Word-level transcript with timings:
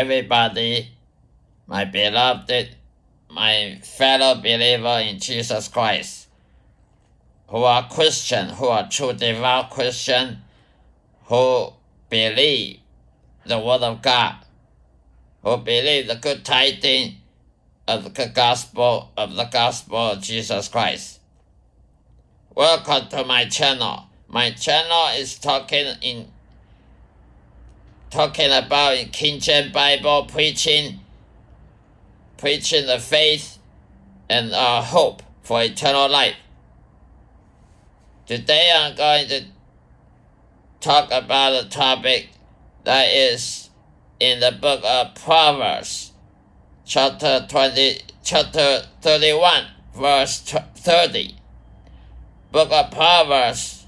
everybody? 0.00 0.88
My 1.66 1.84
beloved, 1.84 2.70
my 3.28 3.78
fellow 3.82 4.34
believer 4.36 4.98
in 5.06 5.18
Jesus 5.18 5.68
Christ, 5.68 6.26
who 7.48 7.58
are 7.58 7.86
Christian, 7.86 8.48
who 8.48 8.68
are 8.68 8.88
true 8.88 9.12
devout 9.12 9.68
Christian, 9.68 10.38
who 11.24 11.74
believe 12.08 12.78
the 13.44 13.58
Word 13.58 13.82
of 13.82 14.00
God, 14.00 14.36
who 15.42 15.58
believe 15.58 16.06
the 16.06 16.14
good 16.16 16.46
tidings 16.46 17.16
of 17.86 18.14
the 18.14 18.26
gospel 18.34 19.10
of 19.18 19.34
the 19.34 19.44
gospel 19.44 20.12
of 20.12 20.22
Jesus 20.22 20.68
Christ. 20.68 21.20
Welcome 22.54 23.10
to 23.10 23.22
my 23.24 23.44
channel. 23.44 24.04
My 24.28 24.50
channel 24.52 25.08
is 25.18 25.38
talking 25.38 25.94
in 26.00 26.28
talking 28.10 28.50
about 28.50 28.96
in 28.96 29.08
King 29.08 29.38
James 29.38 29.72
Bible 29.72 30.24
preaching 30.24 30.98
preaching 32.36 32.86
the 32.86 32.98
faith 32.98 33.58
and 34.28 34.52
our 34.52 34.82
hope 34.82 35.22
for 35.42 35.62
eternal 35.62 36.08
life. 36.08 36.34
Today 38.26 38.72
I'm 38.74 38.96
going 38.96 39.28
to 39.28 39.44
talk 40.80 41.10
about 41.12 41.64
a 41.64 41.68
topic 41.68 42.30
that 42.84 43.08
is 43.08 43.70
in 44.18 44.40
the 44.40 44.52
book 44.52 44.80
of 44.84 45.14
Proverbs, 45.14 46.12
chapter 46.84 47.46
20, 47.48 48.00
chapter 48.24 48.82
31, 49.02 49.64
verse 49.94 50.40
30. 50.40 51.36
Book 52.50 52.70
of 52.72 52.90
Proverbs, 52.90 53.84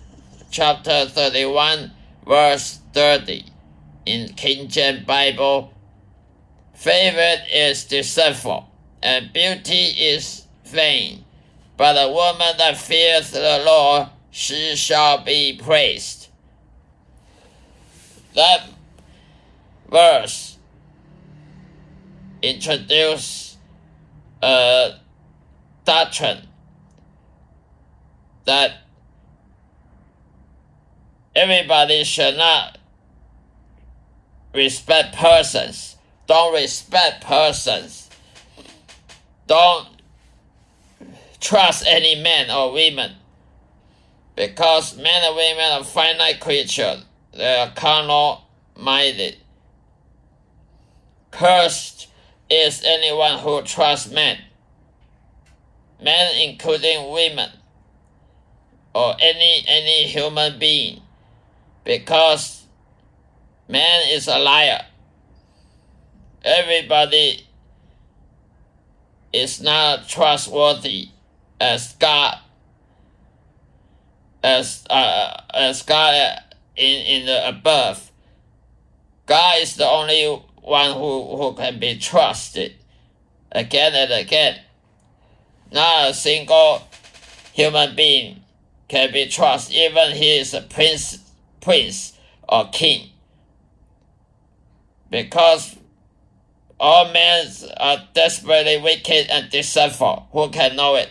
chapter 0.51 1.07
31, 1.07 1.93
verse 2.27 2.81
30 2.93 3.52
in 4.07 4.35
King 4.35 4.69
James 4.69 5.05
Bible. 5.05 5.73
Favor 6.75 7.37
is 7.53 7.85
deceitful, 7.85 8.69
and 9.03 9.33
beauty 9.33 9.73
is 9.75 10.47
vain. 10.65 11.25
But 11.77 11.97
a 11.97 12.11
woman 12.11 12.57
that 12.59 12.77
fears 12.77 13.31
the 13.31 13.63
Lord, 13.65 14.09
she 14.31 14.75
shall 14.77 15.23
be 15.25 15.61
praised. 15.63 16.29
That 18.35 18.69
verse 19.91 20.57
introduces 22.43 23.57
a 24.43 24.95
doctrine 25.85 26.49
that 28.45 28.73
everybody 31.35 32.05
should 32.05 32.37
not 32.37 32.79
respect 34.55 35.15
persons. 35.15 35.97
Don't 36.27 36.55
respect 36.55 37.25
persons. 37.25 38.11
Don't 39.47 39.89
trust 41.41 41.85
any 41.87 42.15
man 42.23 42.51
or 42.51 42.73
women. 42.73 43.13
Because 44.37 44.97
men 44.97 45.23
and 45.25 45.37
women 45.37 45.73
are 45.73 45.85
finite 45.85 46.41
creatures. 46.41 47.05
They 47.33 47.57
are 47.57 47.71
carnal 47.75 48.43
minded. 48.77 49.37
Cursed 51.31 52.09
is 52.49 52.83
anyone 52.85 53.39
who 53.39 53.63
trusts 53.63 54.11
men. 54.11 54.39
Men 56.01 56.35
including 56.51 57.11
women 57.13 57.51
or 58.95 59.15
any 59.21 59.65
any 59.67 60.07
human 60.07 60.59
being 60.59 61.01
because 61.85 62.62
man 63.73 64.03
is 64.11 64.29
a 64.29 64.39
liar. 64.39 64.85
Everybody 66.45 67.47
is 69.33 69.63
not 69.63 70.09
trustworthy 70.09 71.09
as 71.59 71.95
God 71.95 72.39
as 74.43 74.85
uh, 74.91 75.43
as 75.55 75.83
God 75.83 76.39
in 76.77 77.07
in 77.07 77.27
the 77.27 77.49
above. 77.49 78.11
God 79.27 79.63
is 79.63 79.77
the 79.77 79.87
only 79.87 80.43
one 80.61 80.93
who, 80.93 81.37
who 81.37 81.55
can 81.55 81.79
be 81.79 81.99
trusted 81.99 82.75
again 83.53 83.95
and 83.95 84.13
again. 84.13 84.61
Not 85.73 86.11
a 86.11 86.15
single 86.15 86.87
human 87.53 87.97
being 87.97 88.43
can 88.89 89.13
be 89.13 89.29
trusted, 89.29 89.75
even 89.75 90.13
he 90.13 90.39
is 90.39 90.53
a 90.53 90.61
prince 90.61 91.19
prince 91.61 92.19
or 92.47 92.69
king. 92.69 93.12
Because 95.13 95.77
all 96.81 97.13
men 97.13 97.47
are 97.77 97.99
desperately 98.15 98.79
wicked 98.79 99.27
and 99.31 99.51
deceitful. 99.51 100.27
Who 100.33 100.49
can 100.49 100.75
know 100.75 100.95
it? 100.95 101.11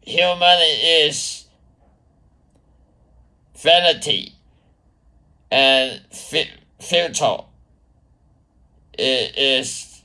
Human 0.00 0.58
is 0.62 1.44
vanity 3.58 4.32
and 5.50 6.00
futile. 6.80 7.50
It 8.94 9.36
is 9.36 10.02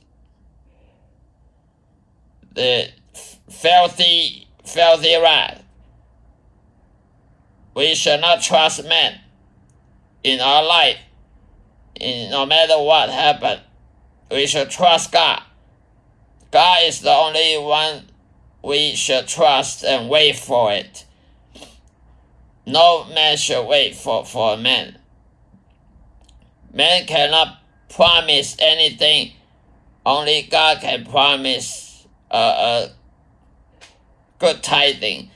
the 2.54 2.90
filthy, 3.48 4.46
filthy 4.66 5.16
rat. 5.16 5.64
We 7.74 7.94
should 7.94 8.20
not 8.20 8.42
trust 8.42 8.84
men 8.84 9.20
in 10.22 10.38
our 10.38 10.62
life. 10.62 10.98
No 12.02 12.46
matter 12.46 12.78
what 12.78 13.10
happens, 13.10 13.60
we 14.30 14.46
should 14.46 14.70
trust 14.70 15.12
God. 15.12 15.42
God 16.50 16.80
is 16.84 17.00
the 17.00 17.12
only 17.12 17.56
one 17.58 18.10
we 18.62 18.94
should 18.96 19.28
trust 19.28 19.84
and 19.84 20.10
wait 20.10 20.36
for 20.36 20.72
it. 20.72 21.06
No 22.66 23.04
man 23.04 23.36
should 23.36 23.66
wait 23.66 23.94
for, 23.94 24.24
for 24.24 24.54
a 24.54 24.56
man. 24.56 24.98
Man 26.72 27.06
cannot 27.06 27.58
promise 27.88 28.56
anything. 28.58 29.32
Only 30.04 30.42
God 30.42 30.80
can 30.80 31.04
promise 31.04 32.06
a, 32.30 32.36
a 32.36 32.90
good 34.38 34.62
tiding, 34.62 35.30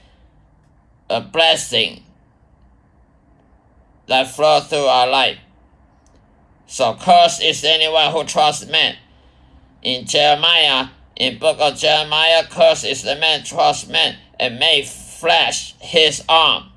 a 1.08 1.20
blessing 1.20 2.02
that 4.08 4.28
flow 4.30 4.60
through 4.60 4.86
our 4.86 5.06
life. 5.08 5.38
So 6.66 6.94
cursed 6.94 7.42
is 7.42 7.64
anyone 7.64 8.12
who 8.12 8.24
trusts 8.24 8.66
man. 8.66 8.96
In 9.82 10.04
Jeremiah, 10.04 10.88
in 11.14 11.38
book 11.38 11.58
of 11.60 11.76
Jeremiah, 11.76 12.44
cursed 12.50 12.84
is 12.84 13.02
the 13.02 13.16
man 13.16 13.44
trusts 13.44 13.88
man 13.88 14.16
and 14.38 14.58
may 14.58 14.84
flash 14.84 15.74
his 15.80 16.22
arm. 16.28 16.70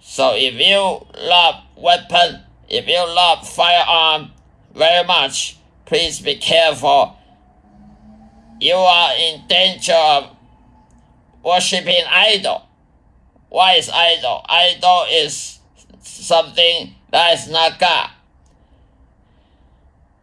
So 0.00 0.32
if 0.34 0.54
you 0.54 1.06
love 1.22 1.62
weapon, 1.76 2.42
if 2.68 2.88
you 2.88 2.98
love 2.98 3.48
firearm 3.48 4.32
very 4.74 5.06
much, 5.06 5.58
please 5.84 6.20
be 6.20 6.36
careful. 6.36 7.16
You 8.60 8.74
are 8.74 9.14
in 9.14 9.46
danger 9.46 9.92
of 9.92 10.36
worshiping 11.44 12.02
idol. 12.10 12.62
What 13.48 13.78
is 13.78 13.88
idol? 13.88 14.44
Idol 14.48 15.04
is 15.10 15.58
something 16.00 16.94
that 17.10 17.34
is 17.34 17.48
not 17.48 17.78
God. 17.78 18.10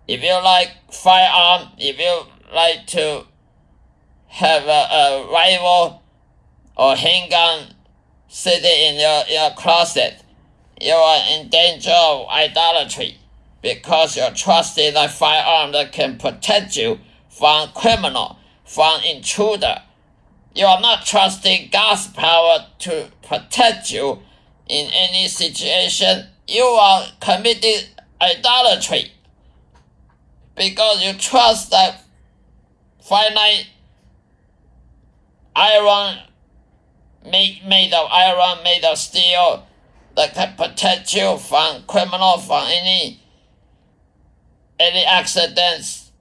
If 0.08 0.22
you 0.22 0.34
like 0.44 0.72
firearm, 0.92 1.70
if 1.80 1.98
you 1.98 2.22
like 2.54 2.86
to 2.88 3.26
have 4.28 4.64
a, 4.64 4.68
a 4.68 5.32
rifle 5.32 6.04
or 6.78 6.96
handgun 6.96 7.74
sitting 8.28 8.70
in 8.70 9.00
your, 9.00 9.24
your 9.30 9.52
closet, 9.56 10.22
you 10.80 10.94
are 10.94 11.22
in 11.32 11.50
danger 11.50 11.92
of 11.92 12.28
idolatry 12.28 13.18
because 13.64 14.16
you're 14.16 14.32
trusting 14.32 14.96
a 14.96 15.10
firearm 15.10 15.72
that 15.72 15.92
can 15.92 16.20
protect 16.20 16.76
you 16.76 17.00
from 17.30 17.70
criminal, 17.70 18.38
from 18.64 19.02
intruder. 19.04 19.82
You 20.54 20.68
are 20.68 20.82
not 20.82 21.06
trusting 21.06 21.70
God's 21.72 22.08
power 22.08 22.68
to 22.80 23.10
protect 23.28 23.90
you 23.90 24.20
in 24.68 24.90
any 24.94 25.28
situation. 25.28 26.28
You 26.48 26.64
are 26.64 27.08
committing 27.20 27.88
idolatry 28.22 29.12
because 30.56 31.04
you 31.04 31.14
trust 31.14 31.72
that 31.72 32.02
finite 33.02 33.68
iron 35.56 36.20
made, 37.30 37.62
made 37.66 37.94
of 37.94 38.10
iron, 38.12 38.64
made 38.64 38.84
of 38.84 38.98
steel 38.98 39.68
that 40.16 40.34
can 40.34 40.56
protect 40.56 41.14
you 41.14 41.38
from 41.38 41.84
criminal, 41.88 42.38
from 42.38 42.66
any 42.68 43.20
any 44.80 45.06
accidents. 45.06 46.12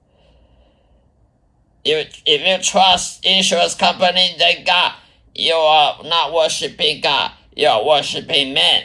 If, 1.83 2.21
if 2.25 2.41
you 2.41 2.63
trust 2.63 3.25
insurance 3.25 3.75
company, 3.75 4.35
then 4.39 4.63
God, 4.65 4.93
you 5.35 5.53
are 5.53 6.03
not 6.03 6.33
worshiping 6.33 7.01
God, 7.01 7.31
you 7.55 7.67
are 7.67 7.85
worshiping 7.85 8.53
man. 8.53 8.83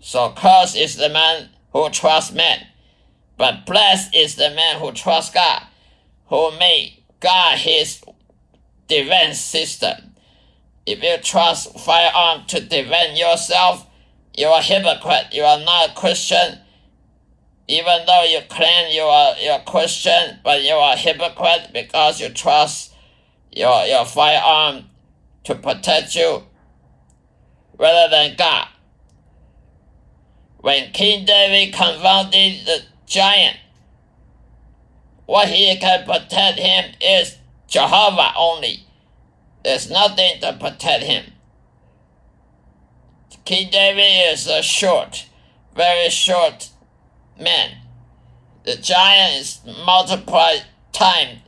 So 0.00 0.32
cursed 0.36 0.76
is 0.76 0.96
the 0.96 1.08
man 1.08 1.48
who 1.72 1.88
trusts 1.90 2.32
man, 2.32 2.66
but 3.38 3.64
blessed 3.64 4.14
is 4.14 4.34
the 4.34 4.50
man 4.50 4.80
who 4.80 4.92
trusts 4.92 5.32
God, 5.32 5.62
who 6.26 6.50
made 6.58 7.02
God 7.20 7.56
his 7.56 8.02
defense 8.88 9.38
system. 9.38 10.14
If 10.84 11.02
you 11.02 11.16
trust 11.22 11.78
firearm 11.78 12.46
to 12.48 12.60
defend 12.60 13.16
yourself, 13.16 13.86
you're 14.36 14.58
a 14.58 14.62
hypocrite. 14.62 15.32
You 15.32 15.44
are 15.44 15.60
not 15.60 15.90
a 15.90 15.94
Christian. 15.94 16.58
Even 17.68 18.06
though 18.06 18.24
you 18.24 18.40
claim 18.48 18.90
you 18.90 19.02
are 19.02 19.34
a 19.36 19.62
Christian, 19.64 20.40
but 20.42 20.62
you 20.62 20.72
are 20.72 20.94
a 20.94 20.96
hypocrite 20.96 21.70
because 21.72 22.20
you 22.20 22.30
trust 22.30 22.94
your 23.52 23.84
your 23.84 24.04
firearm 24.04 24.86
to 25.44 25.54
protect 25.54 26.14
you 26.14 26.42
rather 27.78 28.10
than 28.10 28.36
God. 28.36 28.68
When 30.58 30.90
King 30.92 31.24
David 31.24 31.74
confronted 31.74 32.66
the 32.66 32.82
giant, 33.08 33.56
what 35.26 35.48
he 35.48 35.76
can 35.76 36.04
protect 36.04 36.58
him 36.58 36.92
is 37.00 37.36
Jehovah 37.66 38.32
only. 38.36 38.84
There's 39.64 39.90
nothing 39.90 40.40
to 40.40 40.52
protect 40.54 41.04
him. 41.04 41.32
King 43.44 43.70
David 43.70 44.32
is 44.32 44.46
a 44.46 44.62
short, 44.62 45.26
very 45.74 46.10
short 46.10 46.70
man. 47.40 47.78
The 48.64 48.76
giant 48.76 49.40
is 49.40 49.60
multiplied 49.86 50.64
time 50.92 51.38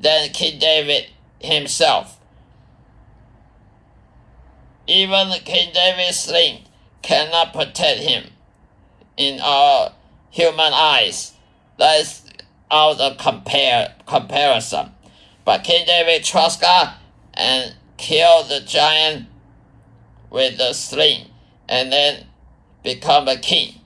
than 0.00 0.30
King 0.30 0.58
David 0.58 1.06
himself. 1.40 2.18
Even 4.86 5.30
King 5.44 5.72
David's 5.72 6.20
sling 6.20 6.64
cannot 7.02 7.52
protect 7.52 8.00
him 8.00 8.24
in 9.16 9.40
our 9.40 9.92
human 10.38 10.72
eyes. 10.72 11.32
That 11.78 12.00
is 12.00 12.22
out 12.70 13.00
of 13.00 13.18
compare 13.18 13.94
comparison. 14.06 14.90
But 15.44 15.64
King 15.64 15.84
David 15.86 16.24
trusts 16.24 16.60
God 16.60 16.94
and 17.34 17.74
killed 17.96 18.48
the 18.48 18.60
giant 18.60 19.26
with 20.30 20.58
the 20.58 20.72
sling 20.72 21.26
and 21.68 21.90
then 21.90 22.26
become 22.84 23.26
a 23.26 23.36
king. 23.36 23.80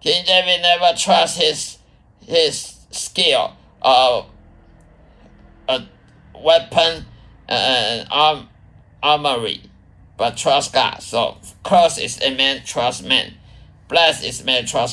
King 0.00 0.24
David 0.24 0.62
never 0.62 0.96
trusts 0.96 1.36
his 1.36 1.78
his 2.26 2.76
skill 2.90 3.52
of 3.82 4.26
a 5.68 5.82
weapon 6.34 7.04
and 7.48 8.06
arm, 8.10 8.48
armory, 9.02 9.62
but 10.16 10.36
trust 10.36 10.72
God. 10.72 11.02
So 11.02 11.36
curse 11.64 11.98
is 11.98 12.20
a 12.22 12.34
man 12.34 12.62
trust 12.64 13.04
man, 13.04 13.34
blessed 13.90 14.24
is 14.24 14.42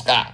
God. 0.04 0.32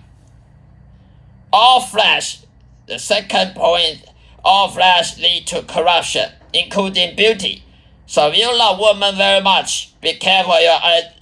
All 1.53 1.81
flesh, 1.83 2.41
the 2.89 2.99
second 2.99 3.55
point, 3.55 4.05
all 4.45 4.71
flesh 4.71 5.19
lead 5.19 5.47
to 5.49 5.63
corruption, 5.63 6.33
including 6.53 7.15
beauty. 7.15 7.63
So 8.07 8.29
if 8.29 8.37
you 8.37 8.47
love 8.59 8.81
woman 8.81 9.17
very 9.17 9.41
much, 9.41 9.99
be 10.01 10.15
careful 10.15 10.61
you're, 10.61 10.81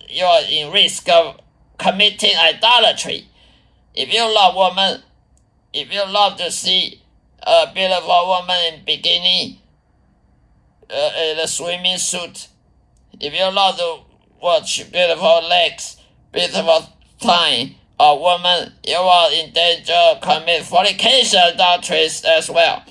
you're 0.08 0.40
in 0.48 0.72
risk 0.72 1.08
of 1.08 1.38
committing 1.78 2.36
idolatry. 2.36 3.26
If 3.94 4.12
you 4.12 4.22
love 4.22 4.54
woman, 4.54 5.02
if 5.74 5.92
you 5.92 6.04
love 6.06 6.38
to 6.38 6.50
see 6.50 7.02
a 7.42 7.66
beautiful 7.74 8.26
woman 8.28 8.56
in 8.72 8.84
bikini, 8.84 9.58
uh, 10.90 11.10
in 11.18 11.38
a 11.38 11.46
swimming 11.46 11.98
suit, 11.98 12.48
if 13.20 13.34
you 13.34 13.50
love 13.52 13.76
to 13.76 13.98
watch 14.40 14.90
beautiful 14.90 15.42
legs, 15.48 15.98
beautiful 16.32 16.88
thigh, 17.22 17.76
a 17.98 18.16
woman, 18.16 18.72
you 18.86 18.96
are 18.96 19.32
in 19.32 19.52
danger 19.52 20.18
commit 20.20 20.64
fornication 20.64 21.40
adulteries 21.54 22.24
as 22.24 22.50
well. 22.50 22.84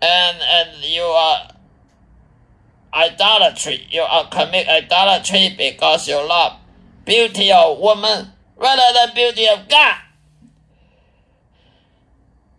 And 0.00 0.38
and 0.40 0.84
you 0.84 1.02
are 1.02 1.50
idolatry. 2.94 3.86
You 3.90 4.02
are 4.02 4.28
commit 4.30 4.68
idolatry 4.68 5.54
because 5.56 6.06
you 6.08 6.16
love 6.16 6.58
beauty 7.04 7.52
of 7.52 7.78
woman 7.78 8.28
rather 8.56 8.94
than 8.94 9.14
beauty 9.14 9.48
of 9.48 9.68
God. 9.68 9.96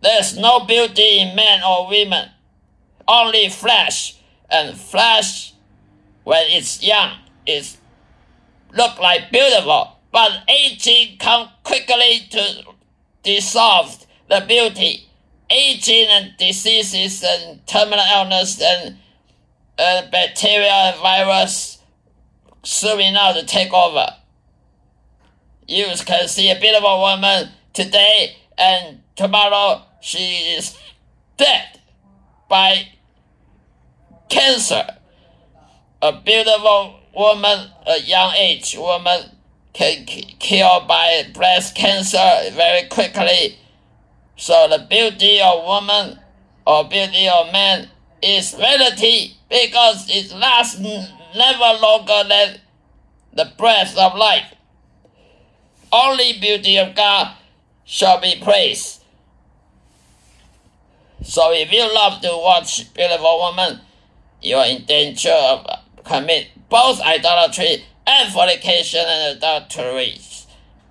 There's 0.02 0.38
no 0.38 0.60
beauty 0.60 1.18
in 1.20 1.34
men 1.34 1.62
or 1.64 1.88
women, 1.88 2.30
only 3.08 3.48
flesh, 3.48 4.16
and 4.50 4.76
flesh, 4.76 5.54
when 6.24 6.44
it's 6.48 6.82
young, 6.82 7.18
is 7.46 7.78
look 8.72 8.98
like 9.00 9.32
beautiful, 9.32 9.95
but 10.16 10.48
aging 10.48 11.18
come 11.18 11.46
quickly 11.62 12.26
to 12.30 12.64
dissolve 13.22 14.06
the 14.30 14.42
beauty. 14.48 15.06
Aging 15.50 16.06
and 16.08 16.32
diseases 16.38 17.22
and 17.22 17.66
terminal 17.66 18.02
illness 18.14 18.58
and 18.62 18.96
uh, 19.78 20.10
bacteria 20.10 20.72
and 20.72 21.00
virus 21.02 21.82
soon 22.62 23.14
out 23.14 23.34
to 23.34 23.44
take 23.44 23.74
over. 23.74 24.06
You 25.68 25.84
can 26.06 26.28
see 26.28 26.50
a 26.50 26.58
beautiful 26.58 26.98
woman 26.98 27.50
today 27.74 28.38
and 28.56 29.02
tomorrow 29.16 29.82
she 30.00 30.54
is 30.56 30.78
dead 31.36 31.78
by 32.48 32.88
cancer. 34.30 34.96
A 36.00 36.12
beautiful 36.22 37.00
woman, 37.14 37.68
a 37.86 38.00
young 38.00 38.32
age 38.34 38.74
woman, 38.78 39.35
can 39.76 40.06
killed 40.06 40.88
by 40.88 41.26
breast 41.34 41.76
cancer 41.76 42.50
very 42.52 42.88
quickly. 42.88 43.58
So 44.36 44.68
the 44.68 44.86
beauty 44.88 45.38
of 45.42 45.64
woman 45.64 46.18
or 46.66 46.88
beauty 46.88 47.28
of 47.28 47.52
man 47.52 47.90
is 48.22 48.56
relative 48.58 49.36
because 49.50 50.08
it 50.08 50.34
lasts 50.34 50.80
never 50.80 51.78
longer 51.82 52.22
than 52.26 52.60
the 53.34 53.52
breath 53.58 53.98
of 53.98 54.16
life. 54.16 54.54
Only 55.92 56.40
beauty 56.40 56.78
of 56.78 56.96
God 56.96 57.36
shall 57.84 58.18
be 58.18 58.40
praised. 58.42 59.02
So 61.22 61.52
if 61.52 61.70
you 61.70 61.94
love 61.94 62.22
to 62.22 62.30
watch 62.32 62.94
beautiful 62.94 63.38
woman, 63.40 63.80
you 64.40 64.56
are 64.56 64.66
in 64.66 64.86
danger 64.86 65.32
of 65.32 65.66
commit 66.02 66.48
both 66.70 67.00
idolatry 67.02 67.84
and 68.06 68.32
fornication 68.32 69.00
and 69.06 69.36
adultery, 69.36 70.18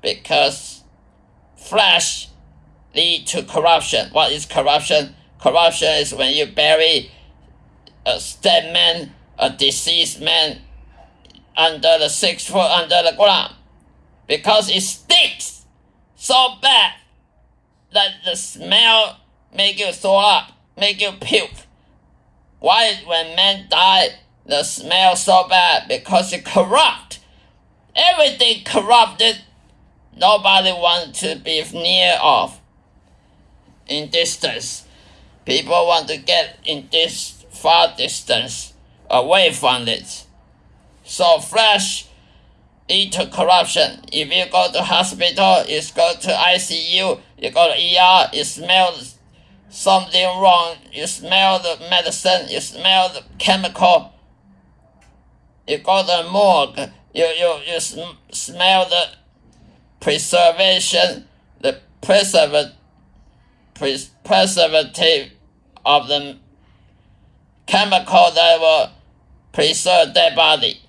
because 0.01 0.83
flesh 1.55 2.27
lead 2.93 3.25
to 3.27 3.43
corruption. 3.43 4.09
What 4.11 4.31
is 4.31 4.45
corruption? 4.45 5.15
Corruption 5.39 5.89
is 5.93 6.13
when 6.13 6.33
you 6.33 6.45
bury 6.45 7.11
a 8.05 8.21
dead 8.41 8.73
man, 8.73 9.13
a 9.37 9.49
deceased 9.49 10.21
man 10.21 10.61
under 11.57 11.97
the 11.99 12.09
six 12.09 12.47
foot 12.47 12.69
under 12.71 13.01
the 13.03 13.15
ground, 13.17 13.55
because 14.27 14.69
it 14.69 14.81
stinks 14.81 15.65
so 16.15 16.55
bad 16.61 16.93
that 17.93 18.09
the 18.25 18.35
smell 18.35 19.19
make 19.53 19.79
you 19.79 19.91
throw 19.91 20.17
up, 20.17 20.51
make 20.77 20.99
you 20.99 21.11
puke. 21.13 21.51
Why 22.59 22.95
when 23.05 23.35
men 23.35 23.67
die, 23.69 24.09
the 24.45 24.63
smell 24.63 25.15
so 25.15 25.47
bad? 25.47 25.87
Because 25.87 26.33
it 26.33 26.45
corrupt. 26.45 27.19
Everything 27.95 28.63
corrupted. 28.63 29.41
Nobody 30.15 30.71
wants 30.71 31.21
to 31.21 31.35
be 31.37 31.63
near 31.73 32.17
of. 32.21 32.59
In 33.87 34.09
distance, 34.09 34.85
people 35.45 35.87
want 35.87 36.07
to 36.07 36.17
get 36.17 36.59
in 36.65 36.87
this 36.91 37.45
far 37.51 37.93
distance 37.95 38.73
away 39.09 39.51
from 39.51 39.87
it. 39.87 40.25
So 41.03 41.39
flesh 41.39 42.07
lead 42.89 43.11
to 43.13 43.27
corruption. 43.27 44.01
If 44.11 44.31
you 44.31 44.45
go 44.51 44.71
to 44.71 44.81
hospital, 44.81 45.65
you 45.67 45.81
go 45.95 46.13
to 46.19 46.27
ICU, 46.27 47.19
you 47.37 47.51
go 47.51 47.67
to 47.67 47.73
ER, 47.73 48.29
it 48.33 48.45
smells 48.45 49.17
something 49.69 50.25
wrong. 50.25 50.77
You 50.91 51.07
smell 51.07 51.59
the 51.59 51.77
medicine, 51.89 52.47
you 52.49 52.59
smell 52.59 53.09
the 53.09 53.23
chemical. 53.37 54.13
You 55.67 55.79
go 55.79 56.01
to 56.01 56.07
the 56.07 56.29
morgue, 56.29 56.91
you, 57.13 57.25
you, 57.25 57.59
you 57.65 57.79
sm- 57.79 58.17
smell 58.31 58.87
the 58.87 59.05
preservation, 59.99 61.25
the 61.59 61.79
preservative, 62.01 62.73
pres- 63.73 64.11
preservative 64.23 65.31
of 65.83 66.07
the 66.07 66.37
chemical 67.65 68.31
that 68.31 68.59
will 68.59 68.91
preserve 69.53 70.13
their 70.13 70.35
body. 70.35 70.81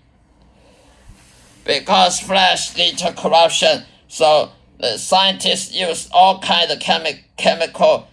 Because 1.65 2.21
flesh 2.21 2.77
leads 2.77 3.01
to 3.03 3.13
corruption, 3.15 3.85
so 4.09 4.51
the 4.79 4.99
scientists 4.99 5.73
use 5.75 6.09
all 6.13 6.39
kinds 6.41 6.71
of 6.71 6.81
chemi- 6.81 7.23
chemical 7.39 8.09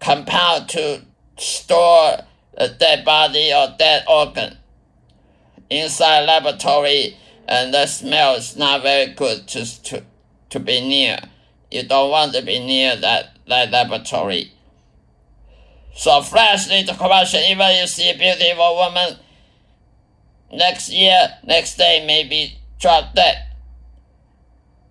compound 0.00 0.70
to 0.70 1.02
store 1.36 2.12
uh, 2.12 2.22
a 2.58 2.68
dead 2.68 3.04
body 3.04 3.52
or 3.52 3.74
dead 3.78 4.02
organ 4.08 4.56
inside 5.70 6.26
laboratory 6.26 7.16
and 7.48 7.72
the 7.72 7.86
smell 7.86 8.34
is 8.34 8.56
not 8.56 8.82
very 8.82 9.12
good 9.12 9.46
to, 9.48 9.82
to, 9.84 10.04
to 10.50 10.60
be 10.60 10.80
near. 10.80 11.18
You 11.70 11.84
don't 11.84 12.10
want 12.10 12.34
to 12.34 12.42
be 12.42 12.58
near 12.58 12.96
that, 12.96 13.36
that 13.48 13.70
laboratory. 13.70 14.52
So 15.94 16.20
flash 16.22 16.68
leads 16.68 16.90
corruption. 16.90 17.40
Even 17.48 17.76
you 17.76 17.86
see 17.86 18.10
a 18.10 18.18
beautiful 18.18 18.76
woman, 18.76 19.16
next 20.52 20.90
year, 20.90 21.28
next 21.44 21.76
day, 21.76 22.04
maybe 22.06 22.58
drop 22.78 23.14
dead 23.14 23.46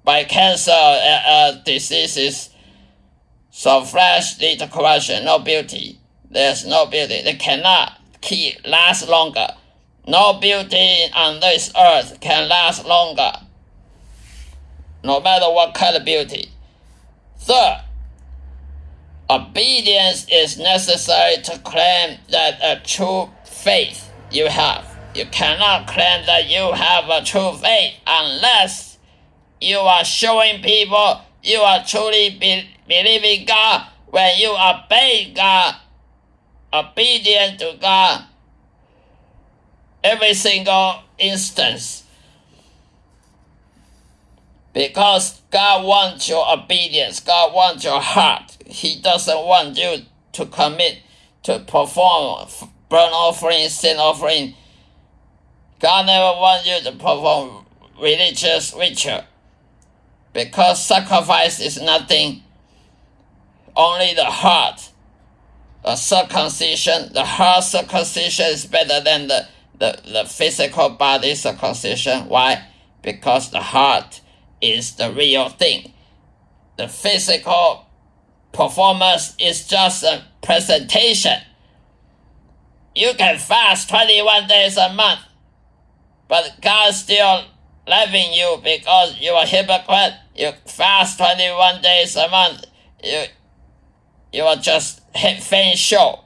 by 0.03 0.23
cancer 0.23 0.71
uh, 0.71 1.21
uh, 1.27 1.51
diseases. 1.63 2.49
So 3.51 3.83
flesh 3.83 4.39
leads 4.39 4.63
corruption, 4.71 5.25
no 5.25 5.39
beauty. 5.39 5.99
There's 6.29 6.65
no 6.65 6.85
beauty. 6.85 7.21
They 7.21 7.35
cannot 7.35 7.99
keep 8.21 8.65
last 8.65 9.07
longer. 9.07 9.47
No 10.07 10.39
beauty 10.39 11.05
on 11.15 11.39
this 11.39 11.71
earth 11.75 12.19
can 12.19 12.47
last 12.47 12.85
longer, 12.85 13.31
no 15.03 15.19
matter 15.19 15.51
what 15.51 15.73
kind 15.73 15.95
of 15.95 16.05
beauty. 16.05 16.51
Third, 17.39 17.81
obedience 19.27 20.27
is 20.31 20.59
necessary 20.59 21.41
to 21.41 21.57
claim 21.59 22.19
that 22.29 22.59
a 22.61 22.85
true 22.85 23.31
faith 23.45 24.11
you 24.31 24.47
have. 24.47 24.85
You 25.15 25.25
cannot 25.25 25.87
claim 25.87 26.25
that 26.27 26.49
you 26.49 26.71
have 26.73 27.09
a 27.09 27.25
true 27.25 27.53
faith 27.53 27.95
unless 28.05 28.99
you 29.59 29.79
are 29.79 30.05
showing 30.05 30.61
people 30.61 31.21
you 31.41 31.59
are 31.61 31.83
truly 31.83 32.37
be- 32.39 32.69
believing 32.87 33.45
God 33.47 33.87
when 34.07 34.37
you 34.37 34.51
obey 34.51 35.33
God, 35.35 35.75
obedient 36.71 37.59
to 37.59 37.75
God 37.81 38.25
every 40.05 40.35
single 40.35 40.99
instance. 41.17 42.03
Because 44.71 45.41
God 45.51 45.85
wants 45.85 46.29
your 46.29 46.45
obedience, 46.51 47.19
God 47.19 47.53
wants 47.53 47.83
your 47.83 47.99
heart. 47.99 48.57
He 48.65 49.01
doesn't 49.01 49.45
want 49.45 49.77
you 49.77 50.03
to 50.33 50.45
commit 50.45 50.99
to 51.43 51.59
perform 51.59 52.47
burnt 52.89 53.13
offering, 53.13 53.67
sin 53.69 53.97
offering. 53.97 54.53
God 55.79 56.05
never 56.05 56.39
wants 56.39 56.67
you 56.67 56.79
to 56.81 56.91
perform 56.91 57.65
religious 57.99 58.73
ritual. 58.77 59.23
Because 60.33 60.85
sacrifice 60.85 61.59
is 61.59 61.81
nothing, 61.81 62.43
only 63.75 64.13
the 64.13 64.25
heart. 64.25 64.91
A 65.83 65.95
circumcision, 65.95 67.13
the 67.13 67.23
heart 67.23 67.63
circumcision 67.63 68.47
is 68.47 68.65
better 68.65 68.99
than 69.01 69.27
the 69.27 69.47
the, 69.79 69.99
the 70.05 70.25
physical 70.25 70.89
body 70.89 71.35
circumcision. 71.35 72.27
Why? 72.27 72.65
Because 73.01 73.51
the 73.51 73.61
heart 73.61 74.21
is 74.61 74.95
the 74.95 75.11
real 75.11 75.49
thing. 75.49 75.93
The 76.77 76.87
physical 76.87 77.85
performance 78.51 79.35
is 79.39 79.67
just 79.67 80.03
a 80.03 80.23
presentation. 80.41 81.39
You 82.95 83.13
can 83.17 83.37
fast 83.37 83.89
21 83.89 84.47
days 84.47 84.77
a 84.77 84.93
month, 84.93 85.19
but 86.27 86.57
God 86.61 86.93
still 86.93 87.43
loving 87.87 88.33
you 88.33 88.59
because 88.63 89.19
you 89.19 89.31
are 89.31 89.45
hypocrite. 89.45 90.13
You 90.35 90.51
fast 90.65 91.17
21 91.17 91.81
days 91.81 92.15
a 92.15 92.29
month. 92.29 92.65
You, 93.03 93.23
you 94.31 94.43
are 94.43 94.55
just 94.55 95.01
faint 95.13 95.77
show. 95.77 96.24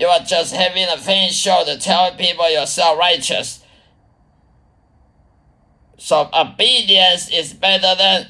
You 0.00 0.06
are 0.06 0.20
just 0.20 0.54
having 0.54 0.88
a 0.88 0.96
faint 0.96 1.34
show 1.34 1.62
to 1.66 1.78
tell 1.78 2.14
people 2.14 2.50
you're 2.50 2.64
self 2.64 2.98
righteous. 2.98 3.62
So 5.98 6.30
obedience 6.32 7.30
is 7.30 7.52
better 7.52 7.94
than 7.98 8.28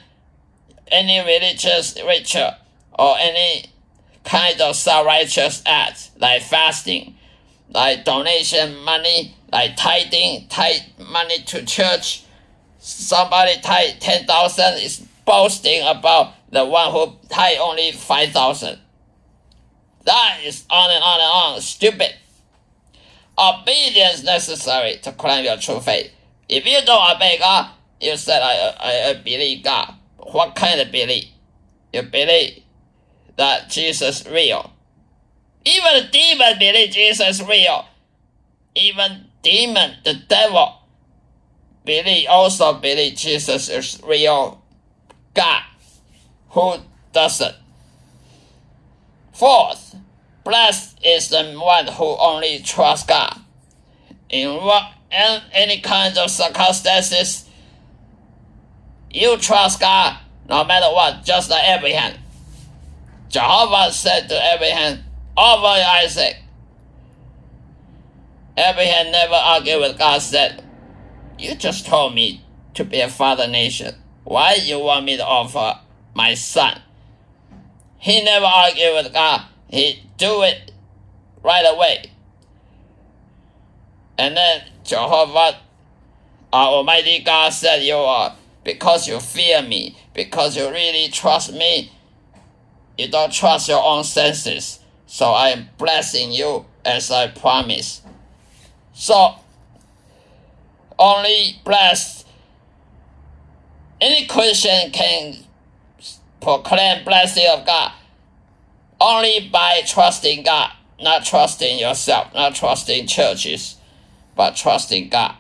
any 0.89 1.21
religious 1.21 1.97
ritual 2.05 2.55
or 2.99 3.15
any 3.21 3.67
kind 4.25 4.61
of 4.61 4.75
self 4.75 5.07
righteous 5.07 5.63
act 5.65 6.11
like 6.19 6.43
fasting, 6.43 7.15
like 7.69 8.05
donation 8.05 8.77
money, 8.79 9.37
like 9.53 9.77
tithing, 9.77 10.49
tithe 10.49 10.81
money 11.09 11.39
to 11.45 11.65
church. 11.65 12.25
Somebody 12.81 13.61
tithe 13.61 14.01
ten 14.01 14.27
thousand 14.27 14.75
is 14.79 15.07
boasting 15.25 15.87
about 15.87 16.35
the 16.51 16.65
one 16.65 16.91
who 16.91 17.13
tithe 17.29 17.59
only 17.61 17.93
five 17.93 18.31
thousand. 18.33 18.81
That 20.05 20.41
is 20.45 20.65
on 20.71 20.91
and 20.91 21.03
on 21.03 21.21
and 21.21 21.55
on. 21.57 21.61
Stupid. 21.61 22.15
Obedience 23.39 24.23
necessary 24.23 24.99
to 25.03 25.13
claim 25.13 25.45
your 25.45 25.57
true 25.57 25.81
faith. 25.81 26.11
If 26.49 26.67
you 26.67 26.79
don't 26.85 27.17
obey 27.17 27.39
God, 27.39 27.71
you 28.01 28.17
said, 28.17 28.43
I, 28.43 28.75
I, 28.79 29.11
I 29.11 29.15
believe 29.15 29.63
God. 29.63 29.95
What 30.19 30.55
kind 30.55 30.81
of 30.81 30.91
belief? 30.91 31.27
You 31.93 32.03
believe 32.03 32.63
that 33.37 33.69
Jesus 33.69 34.21
is 34.21 34.31
real. 34.31 34.73
Even 35.65 36.11
demon 36.11 36.59
believe 36.59 36.91
Jesus 36.91 37.41
is 37.41 37.47
real. 37.47 37.87
Even 38.75 39.27
demon, 39.43 39.97
the 40.05 40.15
devil, 40.15 40.75
believe 41.85 42.29
also 42.29 42.75
believe 42.75 43.17
Jesus 43.17 43.69
is 43.69 44.01
real 44.05 44.63
God. 45.35 45.63
Who 46.51 46.77
doesn't? 47.13 47.57
Fourth, 49.41 49.97
blessed 50.45 50.99
is 51.03 51.31
the 51.31 51.55
one 51.59 51.87
who 51.87 52.15
only 52.19 52.59
trusts 52.59 53.07
God. 53.07 53.41
In 54.29 54.55
what 54.57 54.93
in 55.11 55.41
any 55.55 55.81
kind 55.81 56.19
of 56.19 56.31
circumstances, 56.31 57.49
you 59.11 59.39
trust 59.39 59.81
God 59.81 60.19
no 60.47 60.63
matter 60.65 60.93
what, 60.93 61.25
just 61.25 61.49
like 61.49 61.65
Abraham. 61.65 62.19
Jehovah 63.31 63.91
said 63.93 64.29
to 64.29 64.35
Abraham, 64.35 65.05
Offer 65.39 65.87
Isaac. 66.05 66.37
Abraham 68.59 69.11
never 69.11 69.37
argued 69.37 69.81
with 69.81 69.99
God, 69.99 70.21
said, 70.21 70.63
You 71.39 71.55
just 71.55 71.87
told 71.87 72.15
me 72.15 72.45
to 72.75 72.85
be 72.85 73.01
a 73.01 73.09
father 73.09 73.49
nation. 73.49 73.95
Why 74.25 74.57
you 74.57 74.81
want 74.81 75.07
me 75.07 75.17
to 75.17 75.25
offer 75.25 75.81
my 76.13 76.35
son? 76.35 76.83
He 78.01 78.23
never 78.25 78.47
argued 78.47 78.95
with 78.95 79.13
God. 79.13 79.43
He 79.69 80.03
do 80.17 80.43
it 80.43 80.73
right 81.45 81.65
away. 81.67 82.11
And 84.19 84.37
then 84.37 84.63
Jehovah, 84.85 85.59
our 86.53 86.69
Almighty 86.69 87.21
God 87.21 87.51
said, 87.53 87.83
You 87.83 87.95
are, 87.95 88.35
because 88.65 89.07
you 89.07 89.21
fear 89.21 89.63
me, 89.63 89.97
because 90.15 90.57
you 90.57 90.69
really 90.71 91.09
trust 91.09 91.53
me, 91.53 91.93
you 92.99 93.09
don't 93.09 93.33
trust 93.33 93.69
your 93.69 93.83
own 93.83 94.05
senses. 94.05 94.81
So 95.07 95.27
I 95.27 95.51
am 95.51 95.69
blessing 95.77 96.33
you 96.33 96.65
as 96.85 97.11
I 97.11 97.29
promised. 97.29 98.07
So, 98.95 99.35
only 100.99 101.57
blessed. 101.65 102.27
Any 104.01 104.27
Christian 104.27 104.91
can 104.93 105.37
proclaim 106.41 107.05
blessing 107.05 107.47
of 107.53 107.67
God 107.67 107.93
only 109.01 109.49
by 109.49 109.83
trusting 109.87 110.43
God, 110.43 110.73
not 111.01 111.25
trusting 111.25 111.79
yourself, 111.79 112.35
not 112.35 112.55
trusting 112.55 113.07
churches, 113.07 113.77
but 114.37 114.57
trusting 114.57 115.09
God. 115.09 115.35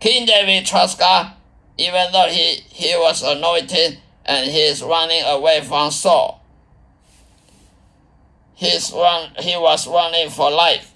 King 0.00 0.26
David 0.26 0.66
trusts 0.66 0.98
God, 0.98 1.32
even 1.76 2.12
though 2.12 2.28
he, 2.28 2.60
he 2.68 2.94
was 2.96 3.22
anointed 3.22 3.98
and 4.24 4.50
he 4.50 4.60
is 4.60 4.82
running 4.82 5.22
away 5.24 5.62
from 5.62 5.90
Saul. 5.90 6.44
He's 8.54 8.92
run, 8.92 9.30
he 9.38 9.56
was 9.56 9.86
running 9.86 10.30
for 10.30 10.50
life, 10.50 10.92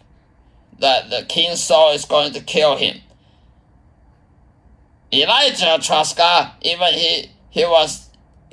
that 0.78 1.10
the 1.10 1.24
king 1.28 1.56
Saul 1.56 1.92
is 1.92 2.04
going 2.04 2.32
to 2.32 2.40
kill 2.40 2.76
him. 2.76 3.00
Elijah 5.12 5.78
trusts 5.80 6.14
God, 6.14 6.52
even 6.62 6.92
he, 6.94 7.30
he 7.52 7.66
was 7.66 8.08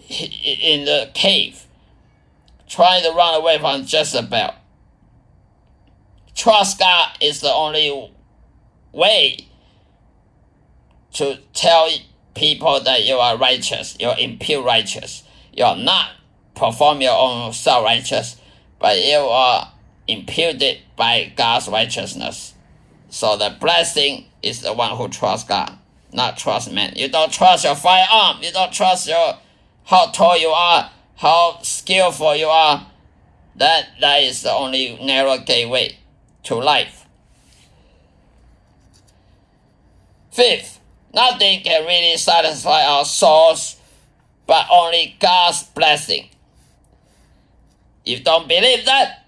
in 0.09 0.83
the 0.83 1.09
cave, 1.13 1.63
trying 2.67 3.01
to 3.03 3.11
run 3.11 3.35
away 3.35 3.57
from 3.57 3.83
Jezebel. 3.87 4.53
Trust 6.35 6.79
God 6.79 7.17
is 7.21 7.39
the 7.39 7.53
only 7.53 8.11
way 8.91 9.47
to 11.13 11.37
tell 11.53 11.89
people 12.35 12.81
that 12.81 13.05
you 13.05 13.15
are 13.15 13.37
righteous, 13.37 13.95
you're 14.01 14.17
impure 14.19 14.63
righteous. 14.63 15.23
You're 15.53 15.77
not 15.77 16.11
perform 16.55 16.99
your 16.99 17.17
own 17.17 17.53
self 17.53 17.85
righteous, 17.85 18.35
but 18.79 18.97
you 19.01 19.15
are 19.17 19.71
imputed 20.09 20.79
by 20.97 21.31
God's 21.37 21.69
righteousness. 21.69 22.53
So 23.09 23.37
the 23.37 23.55
blessing 23.61 24.25
is 24.43 24.61
the 24.61 24.73
one 24.73 24.97
who 24.97 25.07
trusts 25.07 25.47
God, 25.47 25.77
not 26.11 26.37
trust 26.37 26.71
man. 26.71 26.93
You 26.95 27.09
don't 27.09 27.31
trust 27.31 27.65
your 27.65 27.75
firearm, 27.75 28.41
you 28.41 28.51
don't 28.51 28.73
trust 28.73 29.07
your 29.07 29.37
how 29.85 30.11
tall 30.11 30.37
you 30.37 30.49
are, 30.49 30.91
how 31.15 31.59
skillful 31.61 32.35
you 32.35 32.47
are. 32.47 32.87
That 33.55 33.89
that 33.99 34.23
is 34.23 34.41
the 34.41 34.51
only 34.51 34.97
narrow 35.03 35.37
gateway 35.37 35.97
to 36.43 36.55
life. 36.55 37.05
Fifth, 40.31 40.79
nothing 41.13 41.61
can 41.61 41.85
really 41.85 42.17
satisfy 42.17 42.83
our 42.85 43.03
souls 43.03 43.79
but 44.49 44.65
only 44.71 45.15
God's 45.19 45.63
blessing. 45.63 46.29
If 48.03 48.19
you 48.19 48.25
don't 48.25 48.47
believe 48.47 48.85
that, 48.85 49.25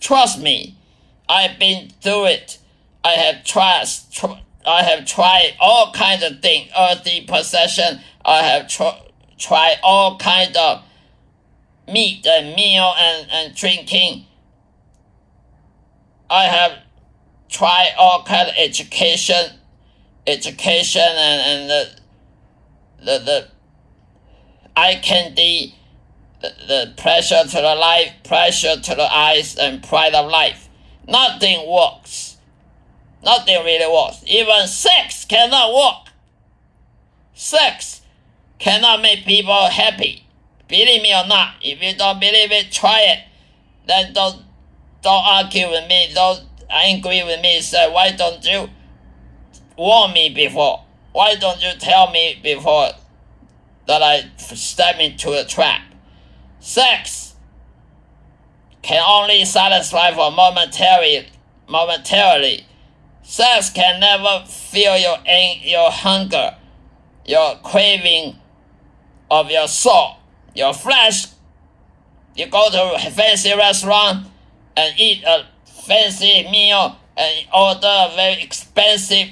trust 0.00 0.38
me, 0.40 0.76
I've 1.28 1.58
been 1.58 1.88
through 2.02 2.26
it. 2.26 2.58
I 3.02 3.12
have 3.12 3.44
tried, 3.44 3.86
tr- 4.10 4.40
I 4.68 4.82
have 4.82 5.06
tried 5.06 5.56
all 5.60 5.92
kinds 5.92 6.22
of 6.22 6.40
things, 6.40 6.70
earthly 6.78 7.22
possession. 7.22 8.00
I 8.24 8.42
have 8.42 8.68
tr- 8.68 9.02
tried 9.38 9.76
all 9.82 10.18
kinds 10.18 10.56
of 10.56 10.82
meat 11.86 12.26
and 12.26 12.54
meal 12.54 12.92
and, 12.96 13.28
and 13.30 13.54
drinking. 13.54 14.26
I 16.30 16.44
have 16.44 16.72
tried 17.48 17.92
all 17.98 18.22
kind 18.24 18.48
of 18.48 18.54
education, 18.58 19.52
education 20.26 21.02
and, 21.02 21.42
and 21.60 21.70
the, 21.70 22.00
the, 22.98 23.24
the 23.24 23.48
eye 24.76 25.00
candy, 25.02 25.74
the, 26.42 26.52
the 26.66 26.94
pressure 26.96 27.42
to 27.42 27.56
the 27.56 27.74
life, 27.74 28.12
pressure 28.24 28.76
to 28.76 28.94
the 28.94 29.12
eyes, 29.12 29.56
and 29.56 29.82
pride 29.82 30.14
of 30.14 30.30
life. 30.30 30.68
Nothing 31.06 31.68
works. 31.68 32.37
Nothing 33.22 33.64
really 33.64 33.92
works. 33.92 34.22
Even 34.26 34.66
sex 34.66 35.24
cannot 35.24 35.74
work. 35.74 36.12
Sex 37.34 38.02
cannot 38.58 39.00
make 39.00 39.24
people 39.24 39.68
happy. 39.70 40.26
Believe 40.68 41.02
me 41.02 41.12
or 41.14 41.26
not, 41.26 41.54
if 41.62 41.82
you 41.82 41.96
don't 41.96 42.20
believe 42.20 42.52
it, 42.52 42.70
try 42.70 43.00
it. 43.00 43.24
Then 43.86 44.12
don't 44.12 44.42
don't 45.02 45.24
argue 45.24 45.68
with 45.70 45.88
me. 45.88 46.10
Don't 46.14 46.42
angry 46.68 47.22
with 47.24 47.40
me. 47.40 47.60
Say 47.60 47.90
why 47.90 48.12
don't 48.12 48.44
you 48.44 48.68
warn 49.76 50.12
me 50.12 50.28
before? 50.28 50.84
Why 51.12 51.34
don't 51.36 51.62
you 51.62 51.72
tell 51.78 52.10
me 52.10 52.38
before 52.42 52.90
that 53.86 54.02
I 54.02 54.30
step 54.38 55.00
into 55.00 55.32
a 55.32 55.44
trap? 55.44 55.82
Sex 56.60 57.34
can 58.82 59.02
only 59.06 59.44
satisfy 59.44 60.12
for 60.12 60.30
momentary, 60.30 61.28
momentarily. 61.68 62.67
Sex 63.28 63.68
can 63.68 64.00
never 64.00 64.46
fill 64.46 64.96
your 64.96 65.18
your 65.62 65.90
hunger, 65.90 66.56
your 67.26 67.56
craving 67.56 68.36
of 69.30 69.50
your 69.50 69.68
soul, 69.68 70.16
your 70.54 70.72
flesh. 70.72 71.26
You 72.34 72.46
go 72.46 72.70
to 72.70 72.94
a 72.94 73.10
fancy 73.10 73.54
restaurant 73.54 74.28
and 74.74 74.98
eat 74.98 75.24
a 75.24 75.44
fancy 75.66 76.48
meal 76.50 76.96
and 77.18 77.46
order 77.52 77.86
a 77.86 78.16
very 78.16 78.42
expensive 78.42 79.28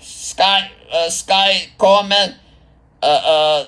sky 0.00 0.72
uh, 0.92 1.08
sky 1.10 1.68
gourmet 1.78 2.34
uh, 3.04 3.06
uh, 3.06 3.64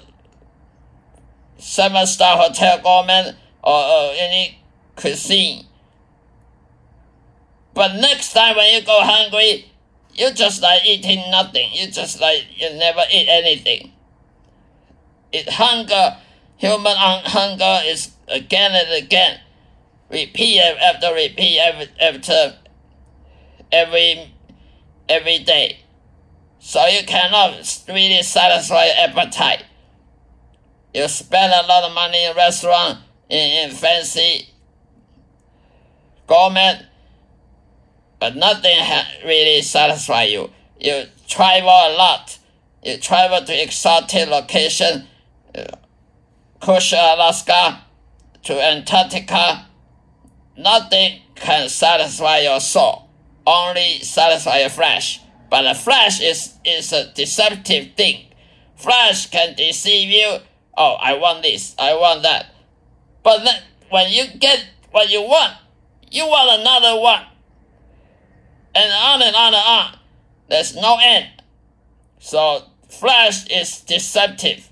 seven 1.59 2.05
star 2.09 2.39
hotel 2.39 2.81
gourmet 2.83 3.37
or 3.63 3.83
uh, 3.85 4.15
any 4.19 4.59
cuisine. 4.97 5.65
But 7.75 7.95
next 7.97 8.33
time 8.33 8.57
when 8.57 8.75
you 8.75 8.83
go 8.83 9.01
hungry, 9.01 9.73
you 10.15 10.33
just 10.33 10.61
like 10.63 10.85
eating 10.85 11.31
nothing. 11.31 11.71
You 11.73 11.91
just 11.91 12.21
like 12.21 12.45
you 12.55 12.71
never 12.75 13.03
eat 13.11 13.29
anything. 13.29 13.93
It 15.33 15.49
hunger, 15.49 16.19
human 16.57 16.95
hunger 16.97 17.81
is 17.85 18.13
again 18.29 18.73
and 18.75 19.05
again, 19.05 19.41
repeat 20.11 20.61
after 20.61 21.15
repeat 21.15 21.59
after 22.01 22.57
every 23.73 24.35
every 25.09 25.39
day. 25.39 25.79
So 26.59 26.87
you 26.87 27.05
cannot 27.05 27.55
really 27.89 28.23
satisfy 28.23 28.87
appetite. 28.87 29.65
You 30.95 31.09
spend 31.09 31.53
a 31.53 31.67
lot 31.67 31.85
of 31.85 31.95
money 31.95 32.25
in 32.25 32.37
restaurant, 32.37 32.99
in, 33.29 33.71
in 33.71 33.75
fancy 33.75 34.49
gourmet, 36.27 36.87
but 38.23 38.37
nothing 38.37 38.79
ha- 38.79 39.11
really 39.25 39.61
satisfy 39.63 40.23
you. 40.23 40.49
You 40.79 41.07
travel 41.27 41.69
a 41.69 41.91
lot. 41.99 42.39
You 42.85 42.97
travel 42.99 43.45
to 43.45 43.63
exotic 43.63 44.29
location, 44.29 45.09
uh, 45.57 45.65
Alaska, 46.65 47.83
to 48.45 48.63
Antarctica. 48.63 49.67
Nothing 50.57 51.23
can 51.35 51.69
satisfy 51.69 52.39
your 52.43 52.61
soul. 52.61 53.09
Only 53.45 53.99
satisfy 54.05 54.61
your 54.61 54.69
flesh. 54.69 55.19
But 55.51 55.63
the 55.63 55.75
flesh 55.75 56.21
is, 56.21 56.55
is 56.65 56.93
a 56.93 57.13
deceptive 57.15 57.95
thing. 57.97 58.27
Flesh 58.77 59.31
can 59.31 59.57
deceive 59.57 60.11
you. 60.11 60.39
Oh, 60.79 60.93
I 61.01 61.15
want 61.15 61.43
this. 61.43 61.75
I 61.77 61.95
want 61.95 62.23
that. 62.23 62.55
But 63.25 63.43
then 63.43 63.61
when 63.91 64.13
you 64.13 64.29
get 64.39 64.65
what 64.93 65.11
you 65.11 65.23
want, 65.23 65.55
you 66.09 66.25
want 66.25 66.61
another 66.61 67.01
one. 67.01 67.27
And 68.75 68.93
on 68.93 69.23
and 69.23 69.37
on 69.37 69.55
and 69.55 69.65
on. 69.67 69.99
There's 70.49 70.75
no 70.75 70.99
end. 71.03 71.29
So 72.19 72.65
flesh 72.89 73.47
is 73.49 73.81
deceptive. 73.81 74.69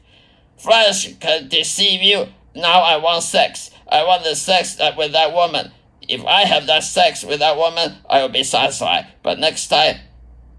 Flesh 0.57 1.15
can 1.19 1.49
deceive 1.49 2.03
you. 2.03 2.27
Now 2.55 2.81
I 2.81 2.97
want 2.97 3.23
sex. 3.23 3.71
I 3.91 4.05
want 4.05 4.25
the 4.25 4.35
sex 4.35 4.79
with 4.97 5.13
that 5.13 5.33
woman. 5.33 5.73
If 6.09 6.25
I 6.25 6.41
have 6.43 6.67
that 6.67 6.85
sex 6.85 7.25
with 7.25 7.41
that 7.41 7.57
woman, 7.57 7.97
I 8.09 8.23
will 8.23 8.29
be 8.29 8.43
satisfied. 8.43 9.07
But 9.23 9.39
next 9.39 9.69
time, 9.69 9.97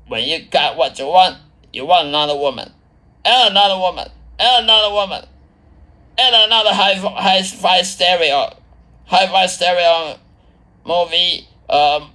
when 0.07 0.23
you 0.27 0.45
got 0.45 0.77
what 0.77 0.97
you 0.99 1.07
want, 1.07 1.37
you 1.73 1.85
want 1.85 2.07
another 2.07 2.35
woman, 2.35 2.71
and 3.23 3.51
another 3.51 3.79
woman, 3.79 4.09
and 4.39 4.63
another 4.63 4.93
woman, 4.93 5.25
and 6.17 6.35
another 6.35 6.73
high 6.73 6.95
high 6.95 7.41
fi 7.43 7.81
stereo, 7.81 8.53
high 9.05 9.27
fi 9.27 9.45
stereo 9.45 10.17
movie 10.85 11.47
um, 11.69 12.10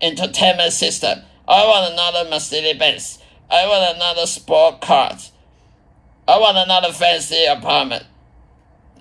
entertainment 0.00 0.72
system. 0.72 1.20
I 1.46 1.64
want 1.66 1.92
another 1.92 2.30
Mercedes 2.30 2.78
Benz. 2.78 3.18
I 3.50 3.66
want 3.66 3.96
another 3.96 4.26
sport 4.26 4.80
car. 4.80 5.16
I 6.26 6.38
want 6.38 6.58
another 6.58 6.92
fancy 6.92 7.44
apartment. 7.46 8.04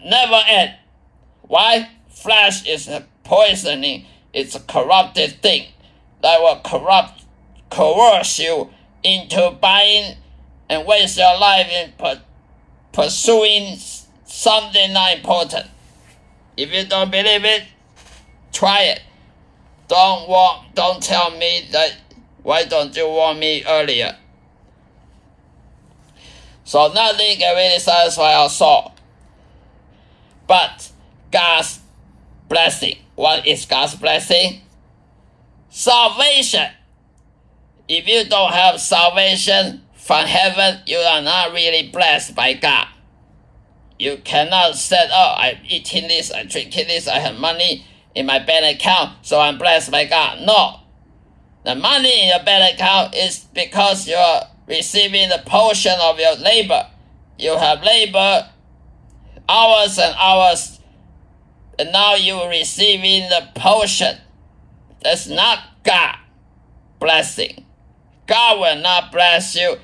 Never 0.03 0.39
end. 0.47 0.75
Why? 1.41 1.89
Flash 2.09 2.65
is 2.65 2.87
a 2.87 3.05
poisoning. 3.23 4.05
It's 4.33 4.55
a 4.55 4.59
corrupted 4.61 5.41
thing 5.41 5.67
that 6.21 6.39
will 6.39 6.61
corrupt, 6.63 7.25
coerce 7.69 8.39
you 8.39 8.69
into 9.03 9.51
buying 9.61 10.15
and 10.69 10.87
waste 10.87 11.17
your 11.17 11.37
life 11.37 11.67
in 11.69 11.91
per- 11.97 12.21
pursuing 12.91 13.77
something 14.25 14.93
not 14.93 15.17
important. 15.17 15.67
If 16.55 16.71
you 16.73 16.85
don't 16.85 17.11
believe 17.11 17.45
it, 17.45 17.63
try 18.51 18.83
it. 18.83 19.01
Don't 19.87 20.27
want, 20.27 20.75
don't 20.75 21.01
tell 21.01 21.31
me 21.31 21.67
that. 21.71 21.97
Why 22.43 22.63
don't 22.63 22.95
you 22.95 23.07
warn 23.07 23.39
me 23.39 23.63
earlier? 23.67 24.15
So 26.63 26.91
nothing 26.93 27.37
can 27.37 27.55
really 27.55 27.79
satisfy 27.79 28.33
our 28.33 28.49
soul. 28.49 28.93
But 30.47 30.91
God's 31.31 31.79
blessing. 32.47 32.97
What 33.15 33.45
is 33.45 33.65
God's 33.65 33.95
blessing? 33.95 34.61
Salvation. 35.69 36.71
If 37.87 38.07
you 38.07 38.25
don't 38.25 38.53
have 38.53 38.79
salvation 38.79 39.81
from 39.95 40.25
heaven, 40.25 40.81
you 40.85 40.97
are 40.97 41.21
not 41.21 41.51
really 41.51 41.89
blessed 41.89 42.35
by 42.35 42.53
God. 42.53 42.87
You 43.99 44.17
cannot 44.23 44.75
say, 44.75 45.07
oh, 45.11 45.35
I'm 45.37 45.57
eating 45.67 46.07
this, 46.07 46.31
I'm 46.33 46.47
drinking 46.47 46.87
this, 46.87 47.07
I 47.07 47.19
have 47.19 47.39
money 47.39 47.85
in 48.17 48.25
my 48.25 48.39
bank 48.39 48.79
account, 48.79 49.13
so 49.21 49.39
I'm 49.39 49.59
blessed 49.59 49.91
by 49.91 50.05
God. 50.05 50.41
No. 50.41 50.79
The 51.63 51.75
money 51.75 52.23
in 52.23 52.29
your 52.29 52.43
bank 52.43 52.73
account 52.73 53.13
is 53.13 53.45
because 53.53 54.07
you're 54.07 54.41
receiving 54.67 55.29
the 55.29 55.43
portion 55.45 55.93
of 56.01 56.17
your 56.19 56.35
labor. 56.35 56.87
You 57.37 57.55
have 57.57 57.83
labor 57.83 58.49
hours 59.47 59.99
and 59.99 60.15
hours, 60.17 60.79
and 61.77 61.91
now 61.91 62.15
you're 62.15 62.49
receiving 62.49 63.29
the 63.29 63.49
portion. 63.53 64.17
That's 65.03 65.27
not 65.27 65.59
God 65.83 66.15
blessing. 66.99 67.65
God 68.25 68.59
will 68.59 68.81
not 68.81 69.11
bless 69.11 69.55
you 69.55 69.77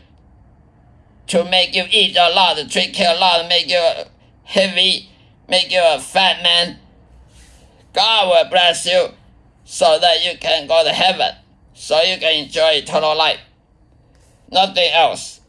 to 1.27 1.45
make 1.45 1.75
you 1.75 1.83
eat 1.91 2.17
a 2.17 2.29
lot, 2.33 2.57
to 2.57 2.67
drink 2.67 2.99
a 2.99 3.15
lot, 3.19 3.43
to 3.43 3.47
make 3.47 3.69
you 3.69 3.79
heavy, 4.43 5.09
make 5.47 5.71
you 5.71 5.81
a 5.85 5.99
fat 5.99 6.41
man. 6.41 6.79
God 7.93 8.27
will 8.27 8.49
bless 8.49 8.85
you 8.85 9.09
so 9.63 9.99
that 9.99 10.25
you 10.25 10.37
can 10.37 10.67
go 10.67 10.83
to 10.83 10.91
heaven, 10.91 11.35
so 11.73 12.01
you 12.01 12.17
can 12.17 12.43
enjoy 12.43 12.71
eternal 12.71 13.15
life. 13.15 13.39
Nothing 14.51 14.89
else. 14.91 15.41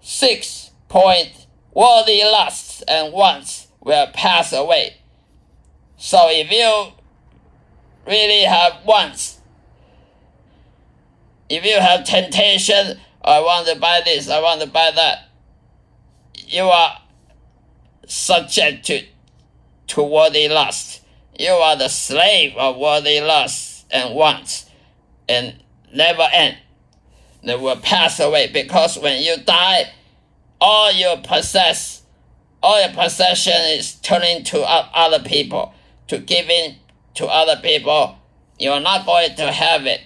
Six 0.00 0.70
point 0.88 1.46
worldly 1.72 2.22
lusts 2.22 2.82
and 2.88 3.12
wants 3.12 3.68
will 3.80 4.06
pass 4.08 4.52
away. 4.52 4.96
So 5.96 6.28
if 6.30 6.50
you 6.50 6.92
really 8.06 8.42
have 8.42 8.84
wants, 8.84 9.40
If 11.48 11.64
you 11.64 11.78
have 11.78 12.04
temptation, 12.04 12.98
I 13.22 13.40
want 13.40 13.68
to 13.68 13.78
buy 13.78 14.00
this, 14.04 14.28
I 14.28 14.40
want 14.40 14.60
to 14.62 14.66
buy 14.66 14.90
that, 14.94 15.28
you 16.34 16.64
are 16.64 17.00
subject 18.06 18.86
to, 18.86 19.02
to 19.88 20.02
worldly 20.02 20.48
lust. 20.48 21.02
You 21.38 21.50
are 21.50 21.76
the 21.76 21.88
slave 21.88 22.56
of 22.56 22.76
worldly 22.76 23.20
lusts 23.20 23.84
and 23.90 24.14
wants, 24.14 24.66
and 25.28 25.62
never 25.92 26.26
end. 26.32 26.58
They 27.42 27.56
will 27.56 27.76
pass 27.76 28.20
away 28.20 28.50
because 28.52 28.98
when 28.98 29.22
you 29.22 29.36
die, 29.36 29.92
all 30.60 30.92
you 30.92 31.16
possess, 31.22 32.02
all 32.62 32.80
your 32.80 32.94
possession 32.94 33.52
is 33.52 33.96
turning 33.96 34.44
to 34.44 34.60
other 34.62 35.22
people, 35.22 35.74
to 36.08 36.18
giving 36.18 36.76
to 37.14 37.26
other 37.26 37.60
people. 37.60 38.16
You're 38.58 38.80
not 38.80 39.04
going 39.04 39.34
to 39.36 39.52
have 39.52 39.86
it 39.86 40.00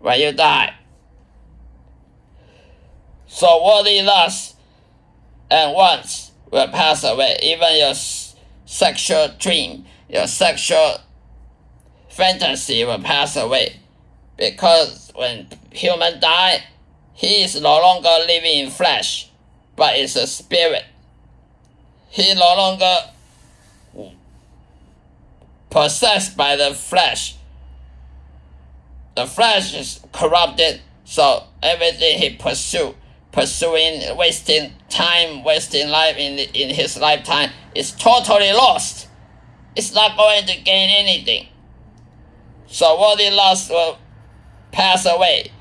when 0.00 0.18
you 0.18 0.32
die. 0.32 0.74
So 3.26 3.64
worldly 3.64 4.02
lust 4.02 4.56
and 5.50 5.74
wants 5.74 6.32
will 6.50 6.68
pass 6.68 7.04
away. 7.04 7.38
Even 7.42 7.76
your 7.76 7.94
sexual 8.68 9.28
dream, 9.38 9.86
your 10.10 10.26
sexual 10.26 10.98
fantasy 12.10 12.84
will 12.84 12.98
pass 12.98 13.34
away. 13.34 13.80
Because 14.36 15.10
when 15.14 15.46
human 15.70 16.20
die, 16.20 16.64
he 17.14 17.42
is 17.42 17.58
no 17.60 17.80
longer 17.80 18.14
living 18.26 18.58
in 18.58 18.70
flesh, 18.70 19.30
but 19.74 19.96
is 19.96 20.16
a 20.16 20.26
spirit. 20.26 20.84
He 22.10 22.34
no 22.34 22.54
longer 22.56 22.94
possessed 25.70 26.36
by 26.36 26.54
the 26.54 26.74
flesh. 26.74 27.36
The 29.16 29.26
flesh 29.26 29.74
is 29.74 30.00
corrupted, 30.12 30.82
so 31.06 31.44
everything 31.62 32.18
he 32.18 32.36
pursue, 32.36 32.94
pursuing, 33.32 34.16
wasting 34.16 34.72
time, 34.88 35.44
wasting 35.44 35.88
life 35.88 36.16
in, 36.16 36.38
in 36.38 36.74
his 36.74 36.98
lifetime 36.98 37.50
is 37.74 37.92
totally 37.92 38.52
lost. 38.52 39.08
It's 39.76 39.94
not 39.94 40.16
going 40.16 40.46
to 40.46 40.60
gain 40.62 40.90
anything. 40.90 41.48
So 42.66 42.96
what 42.96 43.20
he 43.20 43.30
lost 43.30 43.70
will 43.70 43.98
pass 44.72 45.06
away. 45.06 45.52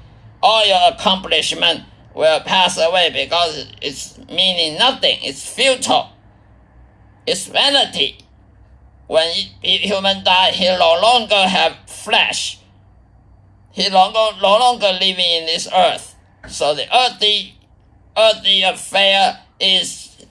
All 0.42 0.66
your 0.66 0.80
accomplishment 0.94 1.84
will 2.14 2.40
pass 2.42 2.78
away 2.78 3.12
because 3.14 3.72
it's 3.82 4.18
meaning 4.28 4.78
nothing. 4.78 5.20
It's 5.22 5.48
futile. 5.48 6.10
It's 7.26 7.48
vanity. 7.48 8.20
When 9.08 9.30
human 9.62 10.24
die, 10.24 10.52
he 10.52 10.66
no 10.66 11.00
longer 11.02 11.48
have 11.48 11.78
flesh. 11.88 12.60
He 13.72 13.88
no 13.90 14.10
longer, 14.10 14.42
no 14.42 14.58
longer 14.58 14.92
living 15.00 15.20
in 15.20 15.46
this 15.46 15.68
earth. 15.74 16.16
So 16.48 16.74
the 16.74 16.94
earthly, 18.18 18.38
earthly 18.40 18.64
affair 18.64 19.40
is 19.60 20.26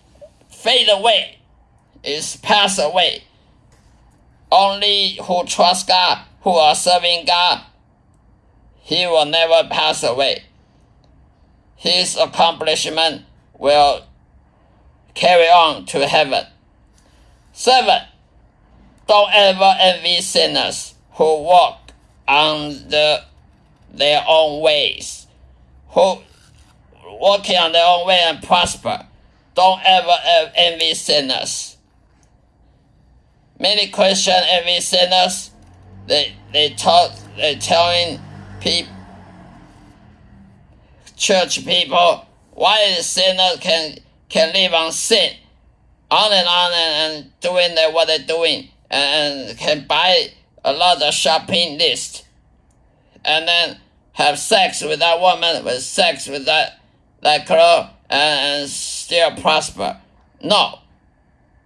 fade 0.48 0.88
away, 0.90 1.38
is 2.02 2.36
pass 2.36 2.78
away. 2.78 3.22
Only 4.50 5.18
who 5.22 5.44
trust 5.44 5.88
God, 5.88 6.24
who 6.42 6.50
are 6.50 6.74
serving 6.74 7.26
God, 7.26 7.62
he 8.80 9.06
will 9.06 9.26
never 9.26 9.68
pass 9.68 10.02
away. 10.02 10.44
His 11.76 12.16
accomplishment 12.16 13.24
will 13.58 14.04
carry 15.14 15.46
on 15.46 15.86
to 15.86 16.06
heaven. 16.06 16.46
Seven, 17.52 18.02
don't 19.06 19.30
ever 19.32 19.74
envy 19.80 20.20
sinners 20.20 20.94
who 21.12 21.42
walk 21.42 21.92
on 22.28 22.70
the, 22.88 23.22
their 23.92 24.24
own 24.28 24.62
ways, 24.62 25.26
who 25.90 26.18
walking 27.14 27.56
on 27.56 27.72
their 27.72 27.86
own 27.86 28.06
way 28.06 28.20
and 28.24 28.42
prosper. 28.42 29.06
Don't 29.54 29.80
ever 29.84 30.16
envy 30.54 30.94
sinners. 30.94 31.76
Many 33.58 33.88
Christians 33.88 34.44
envy 34.48 34.80
sinners. 34.80 35.50
They 36.06 36.34
they 36.52 36.70
talk 36.70 37.12
they 37.36 37.56
telling 37.56 38.20
people, 38.60 38.92
church 41.16 41.64
people, 41.64 42.26
why 42.52 42.98
sinners 43.00 43.58
can 43.60 43.98
can 44.28 44.52
live 44.52 44.72
on 44.74 44.92
sin, 44.92 45.32
on 46.10 46.32
and 46.32 46.46
on 46.46 46.72
and, 46.72 47.14
and 47.14 47.40
doing 47.40 47.74
that 47.76 47.92
what 47.92 48.08
they're 48.08 48.18
doing, 48.26 48.68
and, 48.90 49.50
and 49.50 49.58
can 49.58 49.86
buy 49.86 50.28
a 50.64 50.72
lot 50.72 51.02
of 51.02 51.14
shopping 51.14 51.78
list, 51.78 52.26
and 53.24 53.48
then 53.48 53.78
have 54.12 54.38
sex 54.38 54.82
with 54.82 54.98
that 54.98 55.20
woman, 55.20 55.64
with 55.64 55.82
sex 55.82 56.28
with 56.28 56.44
that 56.46 56.80
that 57.22 57.46
grow 57.46 57.88
and, 58.10 58.68
still 58.68 59.36
prosper. 59.36 60.00
No, 60.42 60.80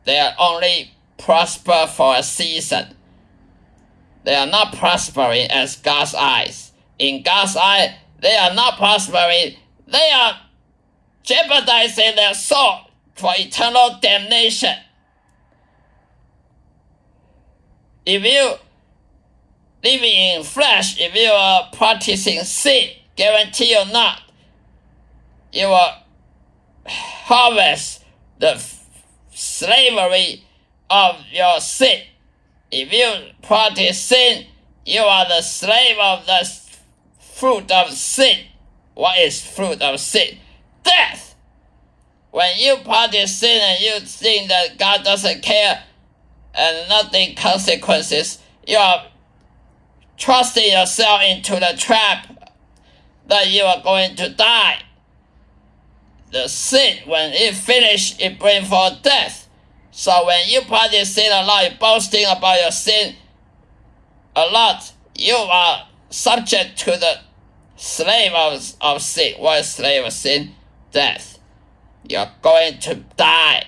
they 0.04 0.18
are 0.18 0.34
only 0.38 0.92
prosper 1.18 1.86
for 1.86 2.16
a 2.16 2.22
season. 2.22 2.94
They 4.24 4.34
are 4.34 4.46
not 4.46 4.76
prospering 4.76 5.50
as 5.50 5.76
God's 5.76 6.14
eyes 6.14 6.70
in 7.00 7.22
God's 7.22 7.56
eye, 7.56 7.96
they 8.20 8.36
are 8.36 8.54
not 8.54 8.76
prospering. 8.76 9.56
They 9.86 10.10
are 10.14 10.38
jeopardizing 11.22 12.14
their 12.14 12.34
soul 12.34 12.90
for 13.14 13.32
eternal 13.36 13.98
damnation. 14.00 14.76
If 18.04 18.22
you 18.22 18.54
living 19.82 20.10
in 20.10 20.42
flesh, 20.44 21.00
if 21.00 21.14
you 21.14 21.30
are 21.30 21.70
practicing 21.72 22.40
sin, 22.44 22.90
guarantee 23.16 23.70
you 23.70 23.92
not, 23.92 24.20
you 25.52 25.68
will 25.68 25.92
harvest 26.86 28.04
the 28.38 28.62
slavery 29.32 30.44
of 30.88 31.16
your 31.30 31.60
sin. 31.60 32.02
If 32.70 32.92
you 32.92 33.32
practice 33.42 34.00
sin, 34.00 34.46
you 34.84 35.00
are 35.00 35.28
the 35.28 35.42
slave 35.42 35.96
of 35.98 36.26
the 36.26 36.48
fruit 37.18 37.70
of 37.70 37.90
sin. 37.92 38.46
What 38.94 39.18
is 39.18 39.44
fruit 39.44 39.80
of 39.82 40.00
sin? 40.00 40.38
Death. 40.82 41.34
When 42.30 42.50
you 42.58 42.76
practice 42.84 43.38
sin 43.38 43.60
and 43.60 43.80
you 43.80 44.00
think 44.00 44.48
that 44.48 44.78
God 44.78 45.04
doesn't 45.04 45.42
care 45.42 45.82
and 46.54 46.88
nothing 46.88 47.34
consequences, 47.34 48.38
you 48.66 48.76
are 48.76 49.06
trusting 50.16 50.70
yourself 50.70 51.22
into 51.22 51.54
the 51.54 51.74
trap 51.76 52.52
that 53.26 53.48
you 53.48 53.62
are 53.62 53.82
going 53.82 54.16
to 54.16 54.28
die. 54.28 54.82
The 56.32 56.48
sin, 56.48 56.98
when 57.06 57.32
it 57.32 57.54
finish, 57.54 58.18
it 58.20 58.38
bring 58.38 58.64
forth 58.64 59.02
death. 59.02 59.48
So 59.90 60.24
when 60.26 60.48
you 60.48 60.62
practice 60.62 61.14
sin 61.14 61.30
a 61.32 61.44
lot, 61.44 61.64
you're 61.64 61.78
boasting 61.78 62.24
about 62.24 62.60
your 62.60 62.70
sin 62.70 63.16
a 64.36 64.46
lot, 64.46 64.92
you 65.14 65.34
are 65.34 65.88
subject 66.10 66.78
to 66.78 66.92
the 66.92 67.20
slave 67.76 68.32
of, 68.32 68.74
of 68.80 69.02
sin. 69.02 69.34
What 69.38 69.60
is 69.60 69.70
slave 69.70 70.04
of 70.04 70.12
sin? 70.12 70.54
Death. 70.92 71.38
You're 72.08 72.30
going 72.42 72.78
to 72.80 72.96
die. 73.16 73.64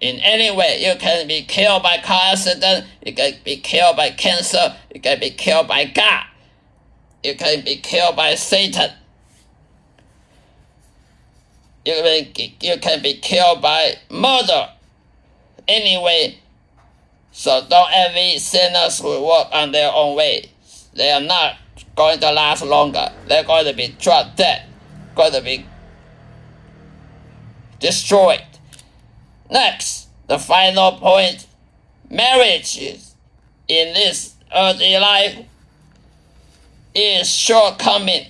In 0.00 0.20
any 0.20 0.54
way, 0.56 0.84
you 0.84 0.94
can 0.98 1.26
be 1.26 1.42
killed 1.42 1.82
by 1.82 1.98
car 1.98 2.32
accident, 2.32 2.86
you 3.04 3.12
can 3.12 3.34
be 3.44 3.56
killed 3.56 3.96
by 3.96 4.10
cancer, 4.10 4.76
you 4.94 5.00
can 5.00 5.18
be 5.18 5.30
killed 5.30 5.66
by 5.66 5.86
God, 5.86 6.24
you 7.24 7.34
can 7.34 7.64
be 7.64 7.76
killed 7.76 8.14
by 8.14 8.36
Satan. 8.36 8.92
You 11.88 12.02
can, 12.34 12.52
you 12.60 12.76
can 12.80 13.00
be 13.00 13.14
killed 13.14 13.62
by 13.62 13.94
murder. 14.10 14.68
Anyway, 15.66 16.38
so 17.32 17.64
don't 17.66 17.90
envy 17.94 18.38
sinners 18.38 18.98
who 18.98 19.22
walk 19.22 19.48
on 19.52 19.72
their 19.72 19.90
own 19.90 20.14
way. 20.14 20.50
They 20.92 21.10
are 21.10 21.22
not 21.22 21.56
going 21.96 22.20
to 22.20 22.30
last 22.30 22.62
longer. 22.62 23.10
They're 23.26 23.42
going 23.42 23.64
to 23.64 23.72
be 23.72 23.96
dropped 23.98 24.36
dead, 24.36 24.66
going 25.14 25.32
to 25.32 25.40
be 25.40 25.64
destroyed. 27.80 28.44
Next, 29.50 30.08
the 30.26 30.38
final 30.38 30.92
point 30.98 31.46
marriage 32.10 32.76
in 32.76 33.94
this 33.94 34.34
earthly 34.54 34.98
life 34.98 35.38
is 36.94 37.34
shortcoming. 37.34 38.26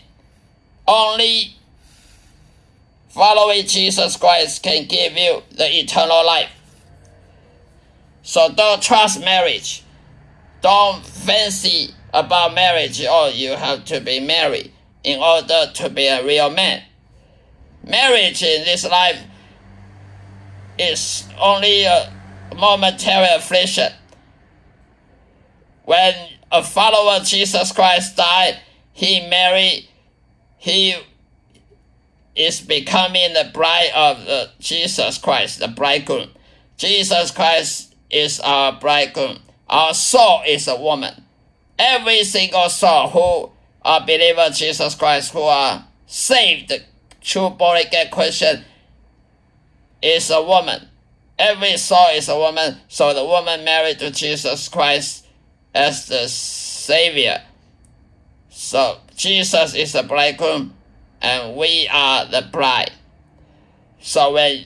Only 0.86 1.57
following 3.08 3.66
Jesus 3.66 4.16
Christ 4.16 4.62
can 4.62 4.86
give 4.86 5.14
you 5.14 5.42
the 5.50 5.66
eternal 5.66 6.24
life. 6.24 6.50
So 8.22 8.52
don't 8.52 8.82
trust 8.82 9.20
marriage. 9.20 9.82
Don't 10.60 11.04
fancy 11.04 11.94
about 12.12 12.54
marriage, 12.54 13.04
oh, 13.08 13.28
you 13.28 13.52
have 13.52 13.84
to 13.86 14.00
be 14.00 14.20
married 14.20 14.72
in 15.04 15.20
order 15.20 15.70
to 15.74 15.90
be 15.90 16.06
a 16.06 16.24
real 16.24 16.50
man. 16.50 16.82
Marriage 17.84 18.42
in 18.42 18.64
this 18.64 18.88
life 18.88 19.22
is 20.78 21.28
only 21.38 21.84
a 21.84 22.12
momentary 22.56 23.28
affliction. 23.34 23.92
When 25.84 26.14
a 26.50 26.62
follower 26.62 27.20
of 27.20 27.26
Jesus 27.26 27.72
Christ 27.72 28.16
died, 28.16 28.58
he 28.92 29.26
married, 29.28 29.88
he 30.56 30.96
is 32.38 32.60
becoming 32.60 33.34
the 33.34 33.50
bride 33.52 33.90
of 33.94 34.50
Jesus 34.60 35.18
Christ, 35.18 35.58
the 35.58 35.68
bridegroom. 35.68 36.30
Jesus 36.76 37.32
Christ 37.32 37.94
is 38.10 38.38
our 38.40 38.78
bridegroom. 38.78 39.40
Our 39.68 39.92
soul 39.92 40.42
is 40.46 40.68
a 40.68 40.76
woman. 40.76 41.24
Every 41.78 42.24
single 42.24 42.70
soul 42.70 43.08
who 43.08 43.50
are 43.82 44.00
believer 44.00 44.50
Jesus 44.50 44.94
Christ, 44.94 45.32
who 45.32 45.42
are 45.42 45.84
saved, 46.06 46.72
true 47.20 47.50
born 47.50 47.78
again 47.78 48.10
Christian, 48.10 48.64
is 50.00 50.30
a 50.30 50.42
woman. 50.42 50.88
Every 51.38 51.76
soul 51.76 52.06
is 52.14 52.28
a 52.28 52.36
woman, 52.36 52.78
so 52.88 53.12
the 53.12 53.24
woman 53.24 53.64
married 53.64 53.98
to 53.98 54.10
Jesus 54.10 54.68
Christ 54.68 55.26
as 55.74 56.06
the 56.06 56.28
Savior. 56.28 57.42
So 58.48 58.98
Jesus 59.16 59.74
is 59.74 59.92
the 59.92 60.02
bridegroom, 60.02 60.74
and 61.20 61.56
we 61.56 61.88
are 61.92 62.26
the 62.26 62.48
bride. 62.52 62.92
So 64.00 64.32
when 64.32 64.64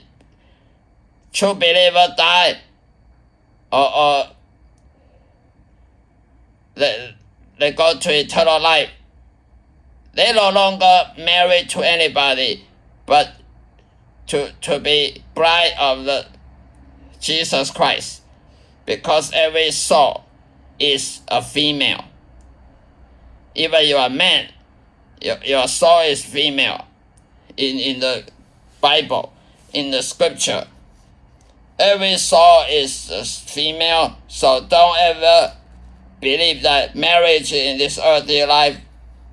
true 1.33 1.55
believer 1.55 2.15
die, 2.17 2.61
or, 3.73 3.97
or 3.97 4.25
they, 6.75 7.15
they 7.59 7.73
go 7.73 7.99
to 7.99 8.11
eternal 8.11 8.61
life, 8.61 8.91
they 10.15 10.33
no 10.33 10.51
longer 10.51 11.13
married 11.17 11.71
to 11.71 11.81
anybody, 11.81 12.67
but 13.07 13.33
to, 14.27 14.53
to 14.61 14.79
be 14.79 15.23
bride 15.35 15.73
of 15.79 16.05
the 16.05 16.27
Jesus 17.19 17.71
Christ, 17.71 18.23
because 18.85 19.33
every 19.33 19.71
soul 19.71 20.25
is 20.79 21.21
a 21.29 21.41
female. 21.41 22.05
Even 23.55 23.87
you 23.87 23.97
are 23.97 24.11
man, 24.11 24.52
your, 25.23 25.37
your 25.45 25.69
soul 25.69 26.01
is 26.01 26.25
female. 26.25 26.87
In, 27.57 27.79
in 27.79 28.01
the 28.01 28.25
Bible, 28.81 29.33
in 29.73 29.91
the 29.91 30.03
scripture, 30.03 30.67
every 31.79 32.17
soul 32.17 32.65
is 32.69 33.45
female, 33.47 34.17
so 34.29 34.65
don't 34.69 34.97
ever 34.99 35.57
believe 36.21 36.63
that 36.63 36.97
marriage 36.97 37.53
in 37.53 37.79
this 37.79 37.99
earthly 38.03 38.45
life 38.45 38.79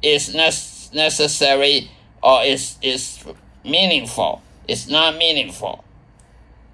is 0.02 0.34
ne- 0.34 0.97
necessary 0.97 1.89
or 2.21 2.43
is, 2.43 2.78
is 2.82 3.23
meaningful. 3.63 4.41
It's 4.67 4.88
not 4.88 5.17
meaningful. 5.17 5.84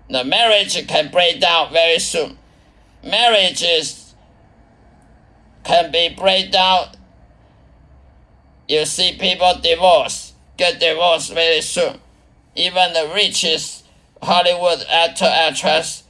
The 0.10 0.24
marriage 0.24 0.88
can 0.88 1.12
break 1.12 1.40
down 1.40 1.72
very 1.74 2.00
soon. 2.00 2.38
Marriages 3.04 4.16
can 5.64 5.92
be 5.92 6.10
break 6.10 6.52
down. 6.52 6.90
You 8.68 8.86
see 8.86 9.18
people 9.20 9.60
divorce, 9.62 10.34
get 10.58 10.80
divorced 10.80 11.34
very 11.34 11.62
soon. 11.62 12.00
Even 12.56 12.94
the 12.94 13.12
richest 13.14 13.86
Hollywood 14.24 14.86
actor 14.90 15.26
actress 15.26 16.04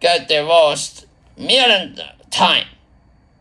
get 0.00 0.28
divorced 0.28 1.06
million 1.38 1.98
time 2.30 2.66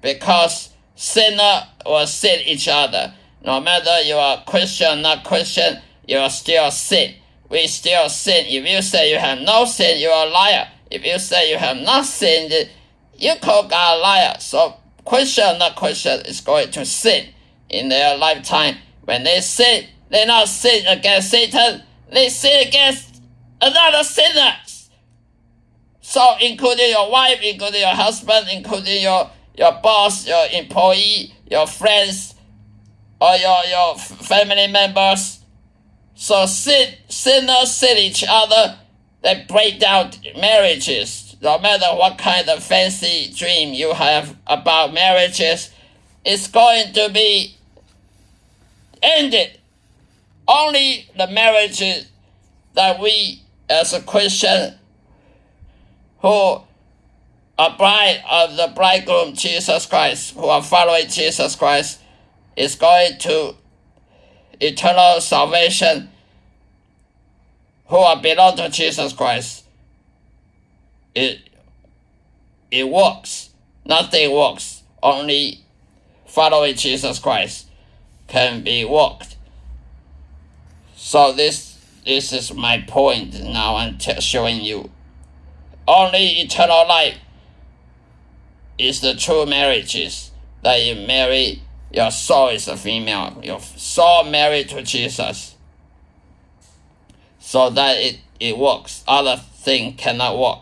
because 0.02 0.70
sinner 0.96 1.64
will 1.86 2.08
sin 2.08 2.40
each 2.46 2.68
other. 2.68 3.14
No 3.44 3.60
matter 3.60 4.02
you 4.02 4.16
are 4.16 4.44
Christian 4.46 5.00
or 5.00 5.02
not 5.02 5.26
Christian, 5.26 5.80
you 6.08 6.18
are 6.18 6.30
still 6.30 6.72
sin. 6.72 7.16
We 7.50 7.68
still 7.68 8.10
sin. 8.10 8.46
If 8.48 8.68
you 8.68 8.82
say 8.82 9.12
you 9.12 9.18
have 9.18 9.40
no 9.40 9.66
sin, 9.66 10.00
you 10.00 10.10
are 10.10 10.28
a 10.28 10.30
liar. 10.30 10.70
If 10.90 11.06
you 11.06 11.20
say 11.20 11.52
you 11.52 11.58
have 11.58 11.78
not 11.78 12.06
sinned, 12.06 12.70
you 13.18 13.34
call 13.42 13.68
God 13.68 13.98
a 13.98 14.02
liar. 14.02 14.36
So 14.40 14.76
Christian 15.04 15.56
or 15.56 15.58
not 15.60 15.76
Christian 15.76 16.22
is 16.22 16.42
going 16.42 16.72
to 16.72 16.86
sin 16.86 17.28
in 17.70 17.90
their 17.90 18.18
lifetime. 18.18 18.76
When 19.04 19.24
they 19.24 19.42
sin, 19.42 19.86
they 20.10 20.26
not 20.26 20.48
sin 20.48 20.86
against 20.88 21.32
Satan, 21.32 21.84
they 22.12 22.30
sin 22.30 22.68
against 22.68 23.22
another 23.62 24.04
sinner. 24.04 24.54
So 26.02 26.36
including 26.40 26.90
your 26.90 27.10
wife, 27.12 27.40
including 27.42 27.82
your 27.82 27.96
husband, 27.96 28.48
including 28.52 29.02
your 29.02 29.30
your 29.58 29.80
boss, 29.82 30.28
your 30.28 30.48
employee, 30.54 31.34
your 31.50 31.66
friends, 31.68 32.36
or 33.20 33.36
your, 33.36 33.58
your 33.70 33.98
family 33.98 34.68
members. 34.68 35.40
So 36.16 36.46
sin, 36.46 36.96
sinners 37.08 37.74
sin 37.74 37.98
each 37.98 38.24
other, 38.28 38.78
they 39.22 39.46
break 39.48 39.80
down 39.80 40.12
marriages. 40.38 41.36
No 41.42 41.60
matter 41.60 41.88
what 41.96 42.18
kind 42.18 42.48
of 42.50 42.64
fancy 42.64 43.32
dream 43.36 43.74
you 43.74 43.94
have 43.94 44.36
about 44.48 44.94
marriages, 44.94 45.72
it's 46.26 46.48
going 46.48 46.94
to 46.94 47.10
be 47.14 47.56
ended. 49.02 49.60
Only 50.48 51.10
the 51.18 51.28
marriages 51.28 52.08
that 52.74 53.00
we 53.00 53.42
as 53.70 53.94
a 53.94 54.02
Christian 54.02 54.76
who 56.20 56.62
a 57.58 57.70
bride 57.78 58.22
of 58.30 58.58
the 58.58 58.72
bridegroom 58.76 59.34
Jesus 59.34 59.86
Christ, 59.86 60.34
who 60.36 60.46
are 60.46 60.62
following 60.62 61.08
Jesus 61.08 61.56
Christ, 61.56 62.02
is 62.58 62.76
going 62.76 63.18
to 63.20 63.56
eternal 64.60 65.22
salvation, 65.22 66.10
who 67.88 67.98
are 67.98 68.22
belong 68.22 68.58
to 68.58 68.70
Jesus 68.70 69.14
Christ. 69.14 69.64
It 71.14 71.40
it 72.72 72.90
works. 72.90 73.52
Nothing 73.86 74.34
works. 74.34 74.84
Only 75.02 75.65
following 76.36 76.76
Jesus 76.76 77.18
Christ 77.18 77.70
can 78.28 78.62
be 78.62 78.84
worked. 78.84 79.38
So 80.98 81.32
this 81.32 81.80
this 82.06 82.34
is 82.34 82.54
my 82.54 82.84
point 82.86 83.42
now 83.42 83.78
I'm 83.78 83.98
showing 84.20 84.62
you. 84.62 84.92
Only 85.88 86.42
eternal 86.42 86.86
life 86.88 87.18
is 88.78 89.00
the 89.00 89.16
true 89.16 89.46
marriages 89.46 90.32
that 90.62 90.84
you 90.84 91.08
marry 91.08 91.62
your 91.92 92.12
soul 92.12 92.50
is 92.50 92.68
a 92.68 92.76
female 92.76 93.40
your 93.42 93.60
soul 93.60 94.26
married 94.26 94.68
to 94.68 94.82
jesus 94.82 95.56
so 97.40 97.70
that 97.70 97.96
it, 97.98 98.20
it 98.40 98.58
works 98.58 99.04
other 99.08 99.38
thing 99.38 99.94
cannot 99.94 100.38
work 100.38 100.60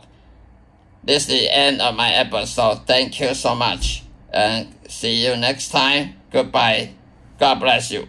this 1.03 1.23
is 1.23 1.29
the 1.29 1.49
end 1.49 1.81
of 1.81 1.95
my 1.95 2.11
episode 2.11 2.85
thank 2.85 3.19
you 3.19 3.33
so 3.33 3.55
much 3.55 4.03
and 4.31 4.75
see 4.93 5.25
you 5.25 5.35
next 5.35 5.69
time. 5.69 6.15
Goodbye. 6.31 6.93
God 7.39 7.55
bless 7.59 7.91
you 7.91 8.07